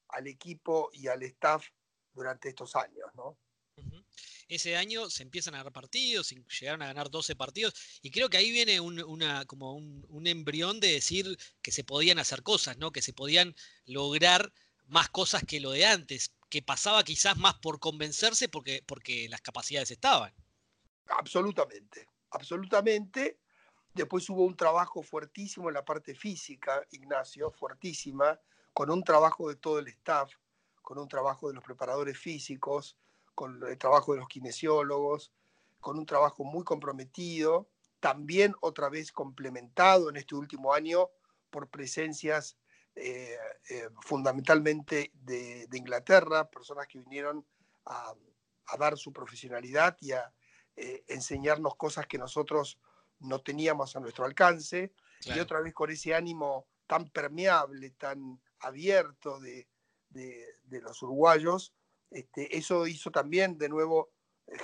al 0.09 0.27
equipo 0.27 0.89
y 0.93 1.07
al 1.07 1.23
staff 1.23 1.67
durante 2.13 2.49
estos 2.49 2.75
años, 2.75 3.09
¿no? 3.13 3.37
Ese 4.47 4.75
año 4.75 5.09
se 5.09 5.23
empiezan 5.23 5.55
a 5.55 5.59
ganar 5.59 5.73
partidos, 5.73 6.29
llegaron 6.59 6.81
a 6.81 6.87
ganar 6.87 7.09
12 7.09 7.35
partidos, 7.35 7.73
y 8.01 8.11
creo 8.11 8.29
que 8.29 8.37
ahí 8.37 8.51
viene 8.51 8.79
un, 8.79 9.01
una, 9.03 9.45
como 9.45 9.73
un, 9.73 10.27
embrión 10.27 10.79
de 10.79 10.91
decir 10.91 11.37
que 11.61 11.71
se 11.71 11.83
podían 11.83 12.19
hacer 12.19 12.43
cosas, 12.43 12.77
¿no? 12.77 12.91
Que 12.91 13.01
se 13.01 13.13
podían 13.13 13.55
lograr 13.85 14.53
más 14.85 15.09
cosas 15.09 15.43
que 15.43 15.59
lo 15.59 15.71
de 15.71 15.85
antes, 15.85 16.33
que 16.49 16.61
pasaba 16.61 17.03
quizás 17.03 17.37
más 17.37 17.55
por 17.55 17.79
convencerse 17.79 18.47
porque, 18.49 18.83
porque 18.85 19.27
las 19.29 19.41
capacidades 19.41 19.91
estaban. 19.91 20.33
Absolutamente, 21.07 22.07
absolutamente. 22.29 23.39
Después 23.93 24.27
hubo 24.29 24.43
un 24.43 24.57
trabajo 24.57 25.03
fuertísimo 25.03 25.69
en 25.69 25.75
la 25.75 25.85
parte 25.85 26.15
física, 26.15 26.83
Ignacio, 26.91 27.51
fuertísima, 27.51 28.39
con 28.73 28.89
un 28.89 29.03
trabajo 29.03 29.49
de 29.49 29.55
todo 29.55 29.77
el 29.77 29.87
staff, 29.87 30.31
con 30.81 30.97
un 30.97 31.07
trabajo 31.07 31.47
de 31.47 31.53
los 31.53 31.63
preparadores 31.63 32.17
físicos, 32.17 32.97
con 33.35 33.61
el 33.63 33.77
trabajo 33.77 34.13
de 34.13 34.19
los 34.19 34.27
kinesiólogos, 34.27 35.31
con 35.79 35.99
un 35.99 36.05
trabajo 36.07 36.43
muy 36.43 36.63
comprometido, 36.63 37.69
también 37.99 38.55
otra 38.61 38.89
vez 38.89 39.11
complementado 39.11 40.09
en 40.09 40.17
este 40.17 40.35
último 40.35 40.73
año 40.73 41.09
por 41.51 41.69
presencias 41.69 42.57
eh, 42.95 43.37
eh, 43.69 43.89
fundamentalmente 44.01 45.11
de, 45.13 45.67
Inglaterra, 45.71 46.49
personas 46.49 46.87
que 46.87 46.99
vinieron 46.99 47.45
a, 47.85 48.13
dar 48.77 48.97
su 48.97 49.13
profesionalidad 49.13 49.97
y 50.01 50.13
a 50.13 50.33
eh, 50.75 51.03
enseñarnos 51.07 51.75
cosas 51.75 52.07
que 52.07 52.17
nosotros 52.17 52.79
no 53.23 53.41
teníamos 53.41 53.95
a 53.95 53.99
nuestro 53.99 54.25
alcance, 54.25 54.93
y 55.25 55.39
otra 55.39 55.61
vez 55.61 55.73
con 55.73 55.89
ese 55.89 56.13
ánimo 56.13 56.67
tan 56.85 57.09
permeable, 57.09 57.91
tan 57.91 58.41
abierto 58.59 59.39
de, 59.39 59.67
los 60.69 61.01
uruguayos, 61.01 61.73
este, 62.11 62.55
eso 62.57 62.85
hizo 62.87 63.09
también, 63.09 63.57
de 63.57 63.69
nuevo, 63.69 64.11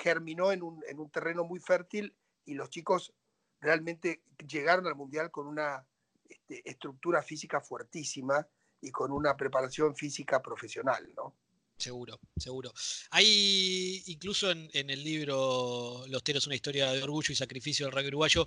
germinó 0.01 0.51
en 0.51 0.61
un, 0.61 0.83
en 0.87 0.99
un 0.99 1.09
terreno 1.09 1.43
muy 1.43 1.59
fértil 1.59 2.15
y 2.45 2.53
los 2.53 2.69
chicos 2.69 3.13
realmente 3.61 4.23
llegaron 4.47 4.85
al 4.87 4.95
Mundial 4.95 5.31
con 5.31 5.47
una 5.47 5.85
este, 6.27 6.69
estructura 6.69 7.21
física 7.21 7.61
fuertísima 7.61 8.47
y 8.81 8.91
con 8.91 9.11
una 9.11 9.35
preparación 9.35 9.95
física 9.95 10.41
profesional, 10.41 11.11
¿no? 11.15 11.35
Seguro, 11.79 12.19
seguro. 12.36 12.74
Hay 13.12 14.03
incluso 14.07 14.51
en, 14.51 14.69
el 14.74 15.01
libro 15.01 16.03
Los 16.07 16.24
Teros, 16.24 16.45
una 16.45 16.55
historia 16.55 16.91
de 16.91 17.01
orgullo 17.01 17.31
y 17.31 17.36
sacrificio 17.36 17.86
del 17.86 17.95
rugby 17.95 18.09
uruguayo, 18.09 18.45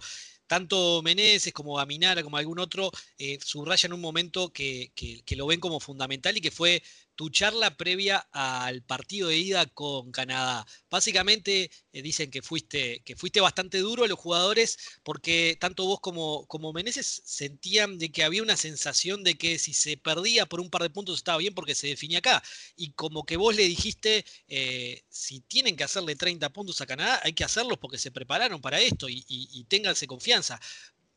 tanto 0.52 1.00
Meneses 1.00 1.50
como 1.54 1.78
Aminara 1.78 2.22
como 2.22 2.36
algún 2.36 2.58
otro 2.58 2.90
eh, 3.16 3.38
subrayan 3.42 3.94
un 3.94 4.02
momento 4.02 4.52
que, 4.52 4.92
lo 5.30 5.46
ven 5.46 5.60
como 5.60 5.80
fundamental 5.80 6.36
y 6.36 6.42
que 6.42 6.50
fue 6.50 6.82
tu 7.14 7.30
charla 7.30 7.76
previa 7.76 8.18
al 8.32 8.82
partido 8.82 9.28
de 9.28 9.38
ida 9.38 9.66
con 9.66 10.10
Canadá. 10.12 10.66
Básicamente 10.90 11.70
eh, 11.92 12.02
dicen 12.02 12.30
que 12.30 12.42
fuiste, 12.42 13.00
que 13.04 13.16
fuiste 13.16 13.40
bastante 13.40 13.78
duro 13.78 14.04
a 14.04 14.08
los 14.08 14.18
jugadores 14.18 14.76
porque 15.02 15.56
tanto 15.60 15.86
vos 15.86 16.00
como, 16.00 16.46
como 16.46 16.72
Meneses 16.72 17.22
sentían 17.24 17.98
de 17.98 18.10
que 18.10 18.24
había 18.24 18.42
una 18.42 18.56
sensación 18.56 19.24
de 19.24 19.36
que 19.36 19.58
si 19.58 19.72
se 19.72 19.96
perdía 19.96 20.46
por 20.46 20.60
un 20.60 20.70
par 20.70 20.82
de 20.82 20.90
puntos 20.90 21.16
estaba 21.16 21.38
bien 21.38 21.54
porque 21.54 21.74
se 21.74 21.86
definía 21.86 22.18
acá. 22.18 22.42
Y 22.76 22.92
como 22.92 23.24
que 23.24 23.36
vos 23.36 23.54
le 23.54 23.64
dijiste, 23.64 24.24
eh, 24.48 25.02
si 25.08 25.40
tienen 25.40 25.76
que 25.76 25.84
hacerle 25.84 26.16
30 26.16 26.50
puntos 26.52 26.80
a 26.80 26.86
Canadá, 26.86 27.20
hay 27.22 27.32
que 27.32 27.44
hacerlos 27.44 27.78
porque 27.78 27.98
se 27.98 28.10
prepararon 28.10 28.60
para 28.60 28.80
esto 28.80 29.08
y, 29.08 29.24
y, 29.28 29.64
ténganse 29.64 30.06
confianza. 30.06 30.41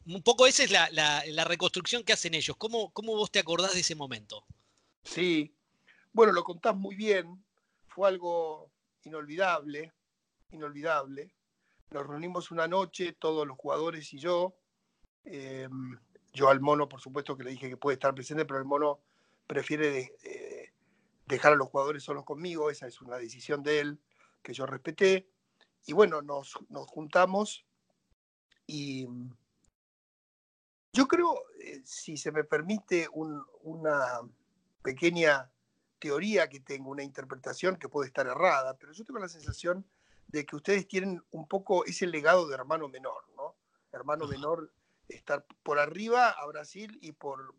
Un 0.08 0.22
poco 0.22 0.46
esa 0.46 0.64
es 0.64 0.72
la, 0.72 1.46
reconstrucción 1.46 2.04
que 2.04 2.14
hacen 2.14 2.34
ellos. 2.34 2.56
¿Cómo, 2.58 2.92
¿Cómo 2.92 3.16
vos 3.16 3.32
te 3.32 3.40
acordás 3.40 3.74
de 3.74 3.80
ese 3.80 3.96
momento? 3.96 4.46
Sí, 5.04 5.56
bueno, 6.14 6.34
lo 6.34 6.44
contás 6.44 6.76
muy 6.76 6.96
bien, 6.96 7.44
fue 7.88 8.08
algo 8.08 8.72
inolvidable, 9.04 9.94
inolvidable. 10.52 11.34
Nos 11.92 12.08
reunimos 12.08 12.52
una 12.52 12.68
noche, 12.68 13.14
todos 13.14 13.48
los 13.48 13.58
jugadores 13.58 14.14
y 14.14 14.20
yo. 14.20 14.56
Em, 15.24 16.00
yo 16.34 16.50
al 16.50 16.60
mono, 16.60 16.88
por 16.90 17.02
supuesto 17.02 17.38
que 17.38 17.44
le 17.44 17.52
dije 17.52 17.70
que 17.70 17.78
puede 17.78 17.96
estar 17.96 18.14
presente, 18.14 18.46
pero 18.46 18.60
el 18.60 18.66
mono 18.66 19.00
prefiere 19.48 20.14
eh, 20.24 20.74
dejar 21.26 21.54
a 21.54 21.56
los 21.56 21.70
jugadores 21.70 22.04
solos 22.04 22.26
conmigo, 22.26 22.70
esa 22.70 22.88
es 22.88 23.02
una 23.02 23.18
decisión 23.18 23.64
de 23.64 23.80
él 23.80 24.00
que 24.42 24.54
yo 24.54 24.66
respeté. 24.66 25.30
Y 25.86 25.94
bueno, 25.94 26.22
nos, 26.22 26.54
juntamos 26.88 27.66
y 28.68 29.08
yo 30.94 31.08
creo, 31.08 31.36
eh, 31.60 31.82
si 31.84 32.16
se 32.16 32.32
me 32.32 32.44
permite 32.44 33.08
una 33.64 34.22
pequeña 34.82 35.52
teoría 36.00 36.48
que 36.48 36.60
tengo, 36.60 36.90
una 36.90 37.04
interpretación 37.04 37.76
que 37.78 37.90
puede 37.90 38.08
estar 38.08 38.28
errada, 38.28 38.78
pero 38.78 38.94
yo 38.94 39.04
tengo 39.04 39.20
la 39.20 39.28
sensación 39.28 39.86
de 40.28 40.46
que 40.46 40.56
ustedes 40.56 40.88
tienen 40.88 41.22
un 41.32 41.48
poco 41.48 41.86
ese 41.86 42.08
legado 42.08 42.48
de 42.48 42.56
hermano 42.56 42.88
menor, 42.88 43.24
¿no? 43.36 43.56
Hermano 43.92 44.28
menor, 44.28 44.72
estar 45.10 45.46
por 45.64 45.80
arriba 45.80 46.30
a 46.30 46.46
Brasil 46.48 46.98
y 47.02 47.12
por 47.12 47.54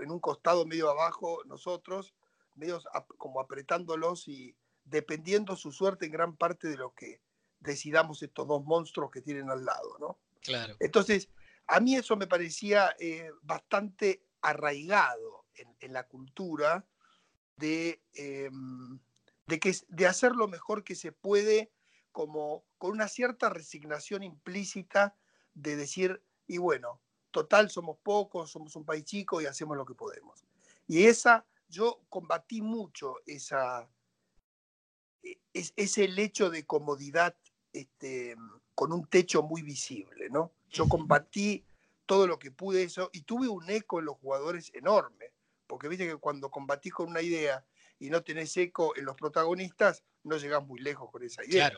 en 0.00 0.10
un 0.10 0.20
costado 0.20 0.64
medio 0.64 0.88
abajo 0.88 1.42
nosotros, 1.44 2.14
medio 2.54 2.80
como 3.18 3.40
apretándolos 3.40 4.28
y 4.28 4.56
dependiendo 4.84 5.56
su 5.56 5.72
suerte 5.72 6.06
en 6.06 6.12
gran 6.12 6.36
parte 6.36 6.68
de 6.68 6.76
lo 6.76 6.94
que 6.94 7.20
decidamos 7.58 8.22
estos 8.22 8.46
dos 8.46 8.64
monstruos 8.64 9.10
que 9.10 9.22
tienen 9.22 9.50
al 9.50 9.64
lado, 9.64 9.96
¿no? 9.98 10.18
Entonces, 10.80 11.28
a 11.66 11.80
mí 11.80 11.96
eso 11.96 12.16
me 12.16 12.26
parecía 12.26 12.94
eh, 12.98 13.30
bastante 13.42 14.22
arraigado 14.40 15.46
en, 15.80 15.92
la 15.92 16.06
cultura 16.06 16.86
de, 17.56 18.02
de, 19.46 19.58
que, 19.58 19.74
de 19.88 20.06
hacer 20.06 20.32
lo 20.32 20.48
mejor 20.48 20.84
que 20.84 20.94
se 20.94 21.12
puede, 21.12 21.72
como 22.12 22.64
con 22.78 22.92
una 22.92 23.08
cierta 23.08 23.48
resignación 23.48 24.22
implícita 24.22 25.16
de 25.54 25.76
decir, 25.76 26.22
y 26.46 26.58
bueno, 26.58 27.00
total 27.30 27.70
somos 27.70 27.98
pocos, 27.98 28.50
somos 28.50 28.76
un 28.76 28.84
país 28.84 29.04
chico 29.04 29.40
y 29.40 29.46
hacemos 29.46 29.76
lo 29.76 29.84
que 29.84 29.94
podemos. 29.94 30.46
Y 30.86 31.04
esa, 31.04 31.46
yo 31.68 32.00
combatí 32.08 32.62
mucho 32.62 33.16
esa, 33.26 33.88
e, 35.22 35.40
es, 35.52 35.72
ese 35.76 36.04
hecho 36.04 36.50
de 36.50 36.64
comodidad 36.64 37.36
este, 37.72 38.36
con 38.76 38.92
un 38.92 39.06
techo 39.06 39.42
muy 39.42 39.62
visible, 39.62 40.28
¿no? 40.28 40.52
Yo 40.68 40.86
combatí 40.86 41.64
todo 42.04 42.26
lo 42.26 42.38
que 42.38 42.50
pude 42.50 42.82
eso 42.82 43.08
y 43.10 43.22
tuve 43.22 43.48
un 43.48 43.68
eco 43.70 43.98
en 43.98 44.04
los 44.04 44.18
jugadores 44.18 44.70
enorme, 44.74 45.32
porque 45.66 45.88
viste 45.88 46.06
que 46.06 46.16
cuando 46.16 46.50
combatís 46.50 46.92
con 46.92 47.08
una 47.08 47.22
idea 47.22 47.64
y 47.98 48.10
no 48.10 48.22
tenés 48.22 48.54
eco 48.58 48.94
en 48.94 49.06
los 49.06 49.16
protagonistas, 49.16 50.04
no 50.24 50.36
llegás 50.36 50.64
muy 50.64 50.78
lejos 50.78 51.10
con 51.10 51.24
esa 51.24 51.42
idea. 51.42 51.72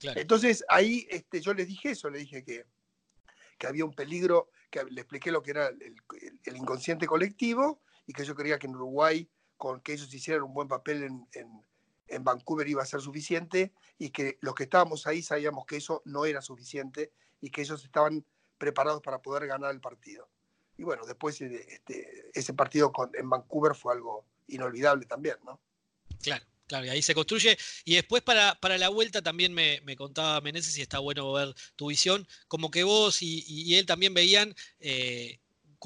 Entonces 0.00 0.64
ahí 0.68 1.06
este, 1.10 1.42
yo 1.42 1.52
les 1.52 1.68
dije 1.68 1.90
eso, 1.90 2.08
le 2.08 2.20
dije 2.20 2.42
que, 2.42 2.64
que 3.58 3.66
había 3.66 3.84
un 3.84 3.92
peligro, 3.92 4.48
que 4.70 4.82
le 4.84 5.02
expliqué 5.02 5.30
lo 5.30 5.42
que 5.42 5.50
era 5.50 5.68
el, 5.68 6.56
inconsciente 6.56 7.06
colectivo 7.06 7.82
y 8.06 8.14
que 8.14 8.24
yo 8.24 8.34
creía 8.34 8.58
que 8.58 8.68
en 8.68 8.74
Uruguay, 8.74 9.28
con 9.58 9.82
que 9.82 9.92
ellos 9.92 10.12
hicieran 10.14 10.44
un 10.44 10.54
buen 10.54 10.66
papel 10.66 11.02
en, 11.02 11.28
en 11.32 11.62
Vancouver 12.20 12.68
iba 12.68 12.82
a 12.82 12.86
ser 12.86 13.00
suficiente 13.00 13.72
y 13.98 14.10
que 14.10 14.38
los 14.40 14.54
que 14.54 14.64
estábamos 14.64 15.06
ahí 15.06 15.22
sabíamos 15.22 15.66
que 15.66 15.76
eso 15.76 16.02
no 16.04 16.24
era 16.24 16.40
suficiente 16.40 17.12
y 17.40 17.50
que 17.50 17.62
ellos 17.62 17.84
estaban 17.84 18.24
preparados 18.58 19.02
para 19.02 19.22
poder 19.22 19.46
ganar 19.46 19.72
el 19.72 19.80
partido. 19.80 20.28
Y 20.76 20.84
bueno, 20.84 21.04
después 21.06 21.40
eh, 21.40 21.66
este, 21.68 22.30
ese 22.32 22.54
partido 22.54 22.92
en 23.14 23.28
Vancouver 23.28 23.74
fue 23.74 23.94
algo 23.94 24.24
inolvidable 24.46 25.06
también, 25.06 25.36
¿no? 25.44 25.60
Claro. 26.22 26.44
Claro, 26.68 26.84
y 26.84 26.90
ahí 26.90 27.00
se 27.00 27.14
construye. 27.14 27.56
Y 27.86 27.94
después 27.94 28.22
para, 28.22 28.54
para 28.60 28.76
la 28.76 28.90
vuelta 28.90 29.22
también 29.22 29.54
me, 29.54 29.80
contaba 29.96 30.40
Meneses, 30.42 30.76
y 30.76 30.82
está 30.82 30.98
bueno 30.98 31.32
ver 31.32 31.54
tu 31.76 31.88
visión, 31.88 32.28
como 32.46 32.70
que 32.70 32.84
vos 32.84 33.22
y, 33.22 33.74
él 33.74 33.86
también 33.86 34.12
veían 34.12 34.54
eh, 34.78 35.40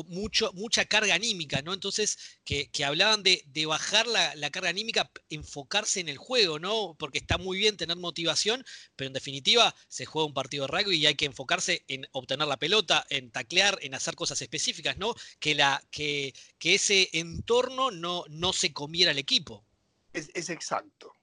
mucho, 0.06 0.52
mucha 0.54 0.84
carga 0.84 1.14
anímica, 1.14 1.62
¿no? 1.62 1.74
Entonces, 1.74 2.18
que, 2.44 2.68
hablaban 2.84 3.22
de, 3.22 3.44
bajar 3.66 4.06
la, 4.06 4.50
carga 4.50 4.70
anímica, 4.70 5.10
enfocarse 5.28 6.00
en 6.00 6.08
el 6.08 6.18
juego, 6.18 6.58
¿no? 6.58 6.96
Porque 6.98 7.18
está 7.18 7.38
muy 7.38 7.58
bien 7.58 7.76
tener 7.76 7.96
motivación, 7.96 8.64
pero 8.96 9.06
en 9.06 9.14
definitiva 9.14 9.74
se 9.88 10.06
juega 10.06 10.26
un 10.26 10.34
partido 10.34 10.66
de 10.66 10.72
rugby 10.72 10.96
y 10.96 11.06
hay 11.06 11.14
que 11.14 11.26
enfocarse 11.26 11.84
en 11.88 12.06
obtener 12.12 12.48
la 12.48 12.58
pelota, 12.58 13.06
en 13.10 13.30
taclear, 13.30 13.78
en 13.82 13.94
hacer 13.94 14.14
cosas 14.14 14.40
específicas, 14.42 14.96
¿no? 14.96 15.14
Que, 15.38 15.54
la, 15.54 15.82
que, 15.90 16.34
que 16.58 16.74
ese 16.74 17.10
entorno 17.12 17.90
no, 17.90 18.24
no 18.28 18.52
se 18.52 18.72
comiera 18.72 19.10
al 19.10 19.18
equipo. 19.18 19.64
Es, 20.12 20.30
es 20.34 20.50
exacto 20.50 21.14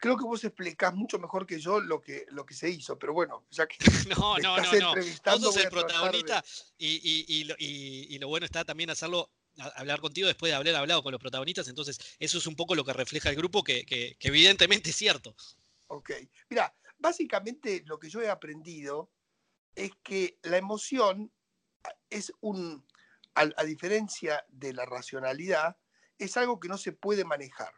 creo 0.00 0.16
que 0.16 0.24
vos 0.24 0.42
explicás 0.42 0.94
mucho 0.94 1.18
mejor 1.18 1.46
que 1.46 1.60
yo 1.60 1.78
lo 1.78 2.00
que, 2.00 2.26
lo 2.30 2.44
que 2.44 2.54
se 2.54 2.68
hizo, 2.68 2.98
pero 2.98 3.12
bueno, 3.12 3.44
ya 3.50 3.68
que. 3.68 3.76
No, 4.18 4.38
no, 4.38 4.56
no, 4.56 4.72
no. 4.72 4.94
Vos 4.94 5.40
sos 5.40 5.56
el 5.58 5.68
protagonista 5.68 6.42
y, 6.78 7.26
y, 7.28 8.18
lo 8.18 8.28
bueno 8.28 8.46
está 8.46 8.64
también 8.64 8.90
hacerlo 8.90 9.30
hablar 9.76 10.00
contigo 10.00 10.26
después 10.26 10.50
de 10.50 10.56
haber 10.56 10.74
hablado 10.74 11.02
con 11.02 11.12
los 11.12 11.20
protagonistas, 11.20 11.68
entonces 11.68 11.98
eso 12.18 12.38
es 12.38 12.46
un 12.46 12.56
poco 12.56 12.74
lo 12.74 12.84
que 12.84 12.92
refleja 12.92 13.28
el 13.28 13.36
grupo, 13.36 13.62
que, 13.62 13.84
que, 13.84 14.16
evidentemente 14.20 14.90
es 14.90 14.96
cierto. 14.96 15.34
Ok, 15.88 16.12
mira, 16.48 16.74
básicamente 16.98 17.82
lo 17.86 17.98
que 17.98 18.08
yo 18.08 18.22
he 18.22 18.30
aprendido 18.30 19.10
es 19.74 19.90
que 20.02 20.38
la 20.42 20.56
emoción 20.56 21.30
es 22.08 22.32
un, 22.40 22.84
a 23.34 23.64
diferencia 23.64 24.44
de 24.48 24.72
la 24.72 24.86
racionalidad, 24.86 25.76
es 26.16 26.36
algo 26.36 26.58
que 26.58 26.68
no 26.68 26.78
se 26.78 26.92
puede 26.92 27.24
manejar. 27.24 27.72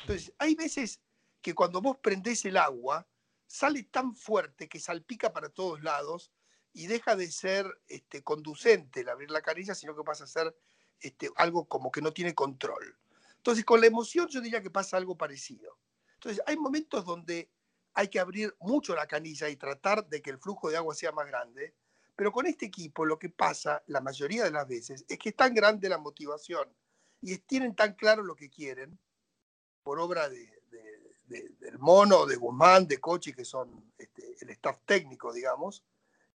Entonces, 0.00 0.32
hay 0.38 0.54
veces 0.54 1.00
que 1.42 1.54
cuando 1.54 1.82
vos 1.82 1.98
prendés 1.98 2.44
el 2.44 2.56
agua, 2.56 3.06
sale 3.46 3.82
tan 3.82 4.14
fuerte 4.14 4.68
que 4.68 4.80
salpica 4.80 5.32
para 5.32 5.50
todos 5.50 5.82
lados 5.82 6.32
y 6.72 6.86
deja 6.86 7.16
de 7.16 7.30
ser 7.30 7.66
este, 7.86 8.22
conducente 8.22 9.00
el 9.00 9.08
abrir 9.10 9.30
la 9.30 9.42
canilla, 9.42 9.74
sino 9.74 9.94
que 9.94 10.04
pasa 10.04 10.24
a 10.24 10.28
ser 10.28 10.56
este, 11.00 11.30
algo 11.36 11.66
como 11.66 11.90
que 11.90 12.00
no 12.00 12.12
tiene 12.12 12.34
control. 12.34 12.98
Entonces, 13.36 13.64
con 13.64 13.80
la 13.80 13.88
emoción 13.88 14.28
yo 14.28 14.40
diría 14.40 14.62
que 14.62 14.70
pasa 14.70 14.96
algo 14.96 15.18
parecido. 15.18 15.78
Entonces, 16.14 16.42
hay 16.46 16.56
momentos 16.56 17.04
donde 17.04 17.50
hay 17.92 18.08
que 18.08 18.20
abrir 18.20 18.56
mucho 18.60 18.94
la 18.94 19.06
canilla 19.06 19.48
y 19.48 19.56
tratar 19.56 20.08
de 20.08 20.22
que 20.22 20.30
el 20.30 20.38
flujo 20.38 20.70
de 20.70 20.76
agua 20.76 20.94
sea 20.94 21.12
más 21.12 21.26
grande, 21.26 21.74
pero 22.16 22.32
con 22.32 22.46
este 22.46 22.66
equipo 22.66 23.04
lo 23.04 23.18
que 23.18 23.28
pasa 23.28 23.82
la 23.86 24.00
mayoría 24.00 24.44
de 24.44 24.52
las 24.52 24.66
veces 24.66 25.04
es 25.08 25.18
que 25.18 25.30
es 25.30 25.36
tan 25.36 25.52
grande 25.52 25.88
la 25.88 25.98
motivación 25.98 26.74
y 27.20 27.36
tienen 27.38 27.74
tan 27.74 27.94
claro 27.94 28.22
lo 28.22 28.34
que 28.34 28.48
quieren, 28.48 28.98
por 29.82 29.98
obra 29.98 30.28
de, 30.28 30.61
del 31.32 31.78
Mono, 31.78 32.26
de 32.26 32.36
Guzmán, 32.36 32.86
de 32.86 32.98
Cochi, 32.98 33.32
que 33.32 33.44
son 33.44 33.92
este, 33.98 34.36
el 34.40 34.50
staff 34.50 34.78
técnico, 34.84 35.32
digamos, 35.32 35.84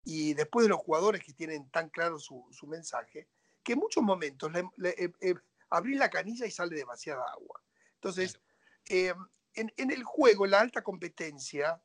y 0.03 0.33
después 0.33 0.65
de 0.65 0.69
los 0.69 0.79
jugadores 0.79 1.23
que 1.23 1.33
tienen 1.33 1.69
tan 1.69 1.89
claro 1.89 2.17
su, 2.19 2.47
mensaje, 2.67 3.27
que 3.61 3.73
en 3.73 3.79
muchos 3.79 4.03
momentos 4.03 4.51
le, 4.51 4.89
eh, 4.89 5.13
eh, 5.19 5.35
la 5.69 6.09
canilla 6.09 6.45
y 6.45 6.51
sale 6.51 6.75
demasiada 6.75 7.25
agua. 7.25 7.61
Entonces, 7.95 8.39
eh, 8.89 9.13
en, 9.53 9.91
el 9.91 10.03
juego, 10.03 10.45
en 10.45 10.51
la 10.51 10.61
alta 10.61 10.81
competencia, 10.81 11.81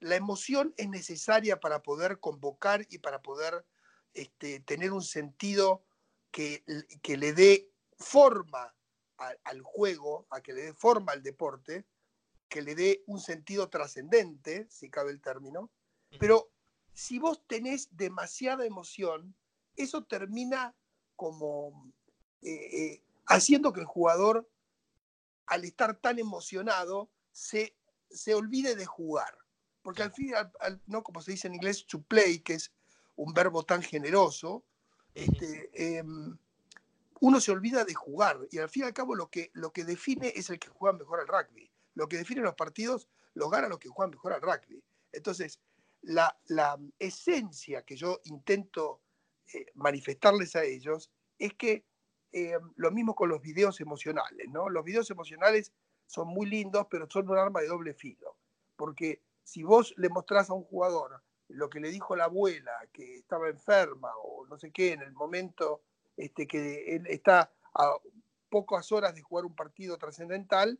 la 0.00 0.16
emoción 0.16 0.72
es 0.76 0.88
necesaria 0.88 1.60
para 1.60 1.82
poder 1.82 2.18
convocar 2.18 2.86
y 2.88 2.98
para 2.98 3.20
poder 3.20 3.66
este, 4.14 4.60
tener 4.60 4.92
un 4.92 5.02
sentido 5.02 5.84
que, 6.30 6.64
que 7.02 7.16
le 7.16 7.32
dé 7.32 7.70
forma 7.98 8.74
al 9.44 9.60
juego, 9.62 10.26
a 10.30 10.40
que 10.40 10.52
le 10.52 10.62
dé 10.62 10.72
forma 10.74 11.12
al 11.12 11.22
deporte, 11.22 11.86
que 12.56 12.62
le 12.62 12.74
dé 12.74 13.04
un 13.06 13.20
sentido 13.20 13.68
trascendente, 13.68 14.66
si 14.70 14.88
cabe 14.88 15.10
el 15.10 15.20
término, 15.20 15.70
pero 16.18 16.50
si 16.94 17.18
vos 17.18 17.42
tenés 17.46 17.94
demasiada 17.94 18.64
emoción, 18.64 19.36
eso 19.76 20.04
termina 20.04 20.74
como 21.16 21.92
eh, 22.40 22.48
eh, 22.50 23.02
haciendo 23.26 23.74
que 23.74 23.80
el 23.80 23.86
jugador, 23.86 24.50
al 25.44 25.66
estar 25.66 26.00
tan 26.00 26.18
emocionado, 26.18 27.10
se, 27.30 27.76
se 28.08 28.34
olvide 28.34 28.74
de 28.74 28.86
jugar. 28.86 29.36
Porque 29.82 30.02
al 30.02 30.14
fin, 30.14 30.32
no 30.86 31.02
como 31.02 31.20
se 31.20 31.32
dice 31.32 31.48
en 31.48 31.56
inglés, 31.56 31.84
to 31.84 32.00
play, 32.00 32.38
que 32.38 32.54
es 32.54 32.72
un 33.16 33.34
verbo 33.34 33.64
tan 33.64 33.82
generoso, 33.82 34.64
este, 35.14 35.98
em, 35.98 36.38
uno 37.20 37.38
se 37.38 37.52
olvida 37.52 37.84
de 37.84 37.92
jugar. 37.92 38.38
Y 38.50 38.56
al 38.56 38.70
fin 38.70 38.84
y 38.84 38.86
al 38.86 38.94
cabo 38.94 39.14
lo 39.14 39.28
que, 39.28 39.50
lo 39.52 39.74
que 39.74 39.84
define 39.84 40.32
es 40.34 40.48
el 40.48 40.58
que 40.58 40.70
juega 40.70 40.96
mejor 40.96 41.20
al 41.20 41.28
rugby 41.28 41.70
lo 41.96 42.08
que 42.08 42.18
define 42.18 42.42
los 42.42 42.54
partidos 42.54 43.08
los 43.34 43.50
ganan 43.50 43.70
los 43.70 43.78
que 43.78 43.88
juegan 43.88 44.10
mejor 44.10 44.32
al 44.32 44.40
rugby. 44.40 44.82
Entonces, 45.12 45.60
la, 46.02 46.34
esencia 46.98 47.82
que 47.82 47.96
yo 47.96 48.20
intento 48.24 49.00
eh, 49.52 49.66
manifestarles 49.74 50.56
a 50.56 50.62
ellos 50.64 51.10
es 51.38 51.52
que 51.54 51.84
eh, 52.32 52.58
lo 52.76 52.90
mismo 52.90 53.14
con 53.14 53.28
los 53.28 53.42
videos 53.42 53.80
emocionales, 53.80 54.48
¿no? 54.48 54.68
Los 54.68 54.84
videos 54.84 55.10
emocionales 55.10 55.72
son 56.06 56.28
muy 56.28 56.46
lindos, 56.46 56.86
pero 56.90 57.06
son 57.10 57.28
un 57.28 57.38
arma 57.38 57.60
de 57.60 57.68
doble 57.68 57.94
filo, 57.94 58.36
porque 58.76 59.22
si 59.42 59.62
vos 59.62 59.94
le 59.96 60.08
mostrás 60.08 60.50
a 60.50 60.54
un 60.54 60.64
jugador 60.64 61.22
lo 61.48 61.68
que 61.70 61.80
le 61.80 61.90
dijo 61.90 62.16
la 62.16 62.24
abuela, 62.24 62.72
que 62.92 63.16
estaba 63.16 63.48
enferma 63.48 64.10
o 64.22 64.46
no 64.46 64.58
sé 64.58 64.70
qué, 64.72 64.92
en 64.92 65.02
el 65.02 65.12
momento 65.12 65.82
este, 66.16 66.46
que 66.46 66.96
él 66.96 67.06
está 67.06 67.52
a 67.74 67.96
pocas 68.48 68.90
horas 68.92 69.14
de 69.14 69.22
jugar 69.22 69.44
un 69.44 69.54
partido 69.54 69.96
trascendental, 69.98 70.78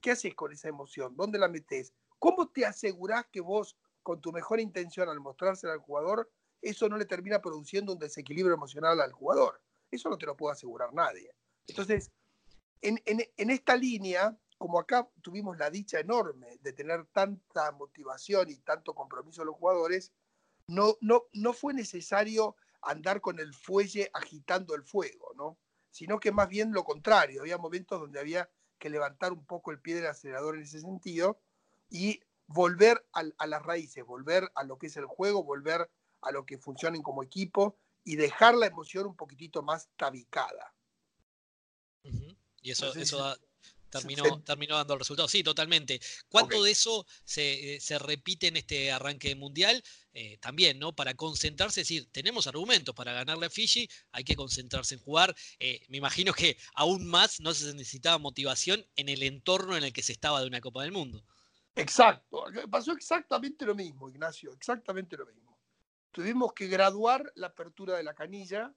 ¿Qué 0.00 0.12
haces 0.12 0.34
con 0.34 0.52
esa 0.52 0.68
emoción? 0.68 1.16
¿Dónde 1.16 1.38
la 1.38 1.48
metes? 1.48 1.92
¿Cómo 2.18 2.48
te 2.48 2.64
asegurás 2.64 3.26
que 3.26 3.40
vos, 3.40 3.76
con 4.02 4.20
tu 4.20 4.32
mejor 4.32 4.60
intención 4.60 5.08
al 5.08 5.20
mostrársela 5.20 5.72
al 5.72 5.80
jugador, 5.80 6.30
eso 6.62 6.88
no 6.88 6.96
le 6.96 7.04
termina 7.04 7.40
produciendo 7.40 7.92
un 7.92 7.98
desequilibrio 7.98 8.54
emocional 8.54 9.00
al 9.00 9.12
jugador? 9.12 9.60
Eso 9.90 10.08
no 10.08 10.18
te 10.18 10.26
lo 10.26 10.36
puede 10.36 10.54
asegurar 10.54 10.92
nadie. 10.92 11.30
Entonces, 11.66 12.10
en, 12.80 13.50
esta 13.50 13.76
línea, 13.76 14.36
como 14.58 14.78
acá 14.78 15.08
tuvimos 15.22 15.58
la 15.58 15.70
dicha 15.70 15.98
enorme 15.98 16.58
de 16.60 16.72
tener 16.72 17.06
tanta 17.06 17.72
motivación 17.72 18.50
y 18.50 18.56
tanto 18.58 18.94
compromiso 18.94 19.42
de 19.42 19.46
los 19.46 19.56
jugadores, 19.56 20.12
no, 20.68 20.96
no, 21.00 21.24
no 21.32 21.52
fue 21.52 21.74
necesario 21.74 22.56
andar 22.82 23.20
con 23.20 23.38
el 23.38 23.54
fuelle 23.54 24.10
agitando 24.12 24.74
el 24.74 24.84
fuego, 24.84 25.32
¿no? 25.36 25.58
Sino 25.90 26.20
que 26.20 26.32
más 26.32 26.48
bien 26.48 26.72
lo 26.72 26.84
contrario, 26.84 27.40
había 27.40 27.58
momentos 27.58 28.00
donde 28.00 28.20
había 28.20 28.48
que 28.78 28.90
levantar 28.90 29.32
un 29.32 29.44
poco 29.44 29.70
el 29.70 29.80
pie 29.80 29.94
del 29.94 30.06
acelerador 30.06 30.56
en 30.56 30.62
ese 30.62 30.80
sentido 30.80 31.40
y 31.88 32.20
volver 32.46 33.06
a, 33.12 33.46
las 33.46 33.62
raíces, 33.62 34.04
volver 34.04 34.50
a 34.54 34.64
lo 34.64 34.78
que 34.78 34.86
es 34.86 34.96
el 34.96 35.06
juego, 35.06 35.42
volver 35.42 35.90
a 36.22 36.30
lo 36.30 36.46
que 36.46 36.58
funcionen 36.58 37.02
como 37.02 37.22
equipo 37.22 37.76
y 38.04 38.16
dejar 38.16 38.54
la 38.54 38.66
emoción 38.66 39.06
un 39.06 39.16
poquitito 39.16 39.62
más 39.62 39.88
tabicada. 39.96 40.72
Y 42.62 42.70
eso, 42.70 42.92
eso 42.94 43.36
terminó, 43.90 44.42
terminó 44.42 44.76
dando 44.76 44.94
el 44.94 45.00
resultado. 45.00 45.28
Sí, 45.28 45.42
totalmente. 45.42 46.00
¿Cuánto 46.28 46.62
de 46.62 46.70
eso 46.70 47.06
se, 47.24 47.78
repite 48.00 48.48
en 48.48 48.56
este 48.56 48.92
arranque 48.92 49.34
mundial? 49.34 49.82
Eh, 50.12 50.38
también, 50.38 50.78
¿no? 50.78 50.94
Para 50.94 51.14
concentrarse, 51.14 51.82
es 51.82 51.88
decir, 51.88 52.08
tenemos 52.10 52.46
argumentos 52.46 52.94
para 52.94 53.12
ganarle 53.12 53.46
a 53.46 53.50
Fiji, 53.50 53.86
hay 54.12 54.24
que 54.24 54.34
concentrarse 54.34 54.94
en 54.94 55.00
jugar. 55.00 55.34
Eh, 55.58 55.84
me 55.88 55.98
imagino 55.98 56.32
que 56.32 56.56
aún 56.74 57.06
más 57.06 57.40
no 57.40 57.52
se 57.52 57.74
necesitaba 57.74 58.18
motivación 58.18 58.86
en 58.96 59.08
el 59.10 59.22
entorno 59.22 59.76
en 59.76 59.84
el 59.84 59.92
que 59.92 60.02
se 60.02 60.12
estaba 60.12 60.40
de 60.40 60.46
una 60.46 60.60
Copa 60.60 60.82
del 60.82 60.92
Mundo. 60.92 61.22
Exacto, 61.74 62.46
pasó 62.70 62.92
exactamente 62.92 63.66
lo 63.66 63.74
mismo, 63.74 64.08
Ignacio, 64.08 64.50
exactamente 64.54 65.14
lo 65.16 65.26
mismo. 65.26 65.58
tuvimos 66.10 66.54
que 66.54 66.68
graduar 66.68 67.30
la 67.34 67.48
apertura 67.48 67.98
de 67.98 68.02
la 68.02 68.14
canilla. 68.14 68.74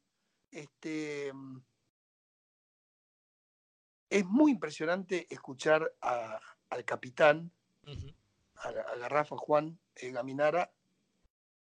Este, 0.51 1.31
es 4.09 4.25
muy 4.25 4.51
impresionante 4.51 5.27
escuchar 5.29 5.93
al 6.01 6.85
capitán, 6.85 7.51
a, 8.55 8.71
la, 8.71 8.95
Garrafa 8.97 9.37
Juan 9.37 9.79
eh, 9.95 10.11
Gaminara, 10.11 10.71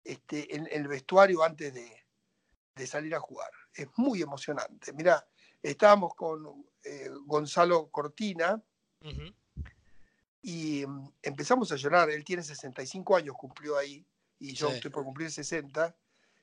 este, 0.03 0.55
en, 0.55 0.67
el 0.71 0.87
vestuario 0.87 1.43
antes 1.43 1.73
de, 1.73 2.87
salir 2.87 3.13
a 3.13 3.19
jugar. 3.19 3.51
Es 3.73 3.89
muy 3.97 4.21
emocionante. 4.21 4.93
Mira, 4.93 5.27
estábamos 5.61 6.15
con 6.15 6.65
eh, 6.85 7.09
Gonzalo 7.25 7.89
Cortina 7.89 8.61
y 10.41 10.85
mm, 10.85 11.11
empezamos 11.21 11.69
a 11.73 11.75
llorar. 11.75 12.09
Él 12.09 12.23
tiene 12.23 12.41
65 12.41 13.17
años, 13.17 13.35
cumplió 13.37 13.77
ahí, 13.77 14.05
y 14.39 14.53
yo 14.53 14.69
estoy 14.69 14.89
por 14.91 15.03
cumplir 15.03 15.29
60, 15.29 15.93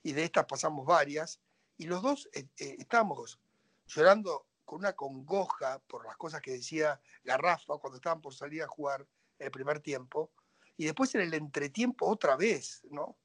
y 0.03 0.13
de 0.13 0.25
estas 0.25 0.45
pasamos 0.45 0.85
varias, 0.85 1.41
y 1.79 1.87
los 1.87 2.03
dos 2.03 2.29
eh, 2.35 2.47
estábamos 2.59 3.39
llorando 3.87 4.45
con 4.67 4.81
una 4.81 4.93
congoja 4.93 5.79
por 5.87 6.05
las 6.05 6.17
cosas 6.17 6.43
que 6.43 6.51
decía 6.51 7.01
Garrafa 7.25 7.79
cuando 7.79 7.97
estaban 7.97 8.21
por 8.21 8.35
salir 8.35 8.63
a 8.63 8.69
jugar 8.69 9.07
el 9.39 9.51
primer 9.51 9.81
tiempo, 9.81 10.33
y 10.77 10.85
después 10.85 11.15
en 11.15 11.23
el 11.23 11.33
entretiempo 11.33 12.07
otra 12.07 12.37
vez, 12.37 12.83
¿no? 12.91 13.17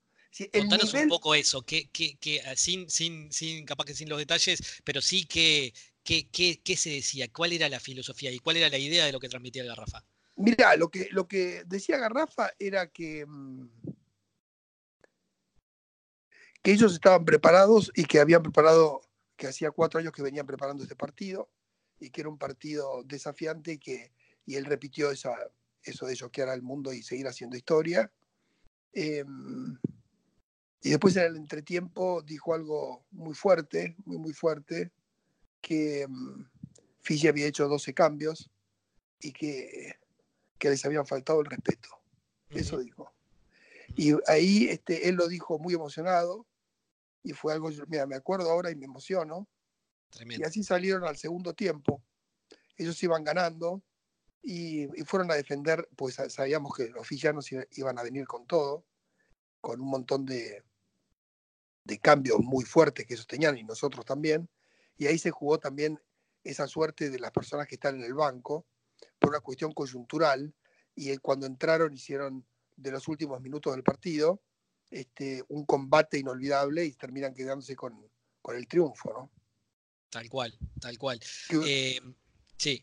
Contanos 0.54 0.94
un 0.94 1.10
poco 1.10 1.36
eso, 1.36 1.62
que, 1.64 1.90
que, 1.90 2.42
ah, 2.46 2.56
sin, 2.56 2.90
sin, 2.90 3.30
sin, 3.34 3.66
capaz 3.66 3.84
que 3.84 3.94
sin 3.94 4.08
los 4.08 4.18
detalles, 4.18 4.82
pero 4.86 5.02
sí 5.02 5.26
que, 5.26 5.74
¿Qué 6.04 6.76
se 6.78 6.90
decía? 6.90 7.28
¿Cuál 7.32 7.54
era 7.54 7.70
la 7.70 7.80
filosofía 7.80 8.32
y 8.32 8.40
cuál 8.40 8.58
era 8.58 8.70
la 8.70 8.78
idea 8.78 9.06
de 9.06 9.12
lo 9.12 9.20
que 9.20 9.30
transmitía 9.30 9.66
Garrafa? 9.66 10.04
Mira, 10.36 10.76
lo 10.76 10.90
que, 10.90 11.10
lo 11.12 11.28
que 11.28 11.64
decía 11.66 11.98
Garrafa 11.98 12.52
era 12.58 12.88
que, 12.88 13.26
mm, 13.28 13.68
que 16.64 16.72
ellos 16.72 16.94
estaban 16.94 17.26
preparados 17.26 17.92
y 17.96 18.06
que 18.06 18.20
habían 18.20 18.42
preparado 18.42 19.02
que 19.42 19.48
hacía 19.48 19.72
cuatro 19.72 20.00
años 20.00 20.14
que 20.14 20.22
venían 20.22 20.46
preparando 20.46 20.84
este 20.84 20.96
partido 20.96 21.50
y 22.00 22.12
que 22.12 22.22
era 22.22 22.30
un 22.30 22.38
partido 22.38 23.02
desafiante 23.06 23.74
y 23.74 23.78
que 23.80 24.12
y 24.46 24.54
él 24.54 24.66
repitió 24.66 25.10
esa, 25.10 25.36
eso 25.82 26.06
de 26.06 26.16
choquear 26.16 26.50
al 26.50 26.62
mundo 26.62 26.94
y 26.94 27.02
seguir 27.02 27.28
haciendo 27.28 27.58
historia. 27.58 28.12
Em, 28.94 29.80
y 30.84 30.92
después 30.92 31.16
en 31.16 31.24
el 31.24 31.38
entretiempo 31.38 32.22
dijo 32.22 32.54
algo 32.54 33.04
muy 33.10 33.34
fuerte, 33.34 33.96
muy, 34.06 34.20
muy 34.20 34.34
fuerte, 34.34 34.92
que 35.60 36.06
um, 36.06 36.48
Fiji 37.02 37.28
había 37.28 37.48
hecho 37.48 37.68
12 37.68 37.96
cambios 37.96 38.52
y 39.20 39.32
que, 39.32 39.96
que 40.60 40.70
les 40.70 40.86
habían 40.86 41.08
faltado 41.08 41.40
el 41.40 41.48
respeto. 41.48 41.90
Eso 42.52 42.78
dijo. 42.78 43.12
Y 43.96 44.14
ahí 44.28 44.68
este, 44.70 45.10
él 45.10 45.16
lo 45.16 45.28
dijo 45.28 45.58
muy 45.58 45.74
emocionado 45.74 46.46
y 47.24 47.34
fue 47.34 47.54
algo, 47.54 47.70
mira, 47.88 48.06
me 48.08 48.16
acuerdo 48.16 48.50
ahora 48.50 48.72
y 48.72 48.76
me 48.76 48.86
emociono. 48.86 49.48
Y 50.26 50.44
así 50.44 50.64
salieron 50.64 51.06
al 51.06 51.18
segundo 51.18 51.54
tiempo. 51.54 52.04
Ellos 52.76 53.02
iban 53.04 53.24
ganando 53.24 53.84
y, 54.42 54.88
fueron 55.06 55.32
a 55.32 55.36
defender, 55.36 55.88
pues 55.96 56.16
sabíamos 56.30 56.76
que 56.76 56.90
los 56.90 57.08
villanos 57.08 57.50
iban 57.52 58.00
a 58.00 58.04
venir 58.04 58.26
con 58.26 58.46
todo, 58.46 58.86
con 59.62 59.80
un 59.80 59.88
montón 59.88 60.26
de, 60.26 60.64
de 61.84 62.00
cambios 62.00 62.40
muy 62.40 62.66
fuertes 62.66 63.06
que 63.06 63.14
ellos 63.14 63.28
tenían 63.28 63.58
y 63.58 63.64
nosotros 63.64 64.06
también. 64.06 64.50
Y 64.98 65.08
ahí 65.08 65.18
se 65.18 65.32
jugó 65.32 65.60
también 65.60 66.00
esa 66.44 66.68
suerte 66.68 67.10
de 67.10 67.20
las 67.20 67.32
personas 67.32 67.68
que 67.68 67.76
están 67.76 67.96
en 67.96 68.04
el 68.04 68.14
banco 68.14 68.66
por 69.20 69.30
una 69.30 69.40
cuestión 69.40 69.72
coyuntural 69.74 70.54
y 70.96 71.16
cuando 71.18 71.46
entraron 71.46 71.94
hicieron 71.94 72.46
de 72.76 72.92
los 72.92 73.08
últimos 73.08 73.42
minutos 73.42 73.74
del 73.74 73.84
partido 73.84 74.42
este, 74.92 75.44
un 75.48 75.66
combate 75.66 76.20
inolvidable 76.20 76.86
y 76.86 76.94
terminan 76.94 77.34
quedándose 77.34 77.76
con, 77.76 77.98
el 78.54 78.68
triunfo, 78.68 79.12
¿no? 79.14 79.32
Tal 80.10 80.30
cual, 80.30 80.58
tal 80.80 80.98
cual. 80.98 81.20
Eh, 81.66 82.02
sí. 82.58 82.82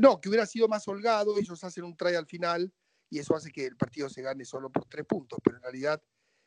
No, 0.00 0.18
que 0.20 0.30
hubiera 0.30 0.46
sido 0.46 0.68
más 0.68 0.88
holgado, 0.88 1.38
ellos 1.38 1.62
hacen 1.62 1.84
un 1.84 1.96
try 1.96 2.14
al 2.14 2.26
final 2.26 2.72
y 3.10 3.18
eso 3.18 3.36
hace 3.36 3.52
que 3.52 3.66
el 3.66 3.76
partido 3.76 4.08
se 4.08 4.22
gane 4.22 4.44
solo 4.44 4.70
por 4.70 4.86
tres 4.86 5.04
puntos, 5.04 5.38
pero 5.44 5.58
en 5.58 5.62
realidad 5.62 6.02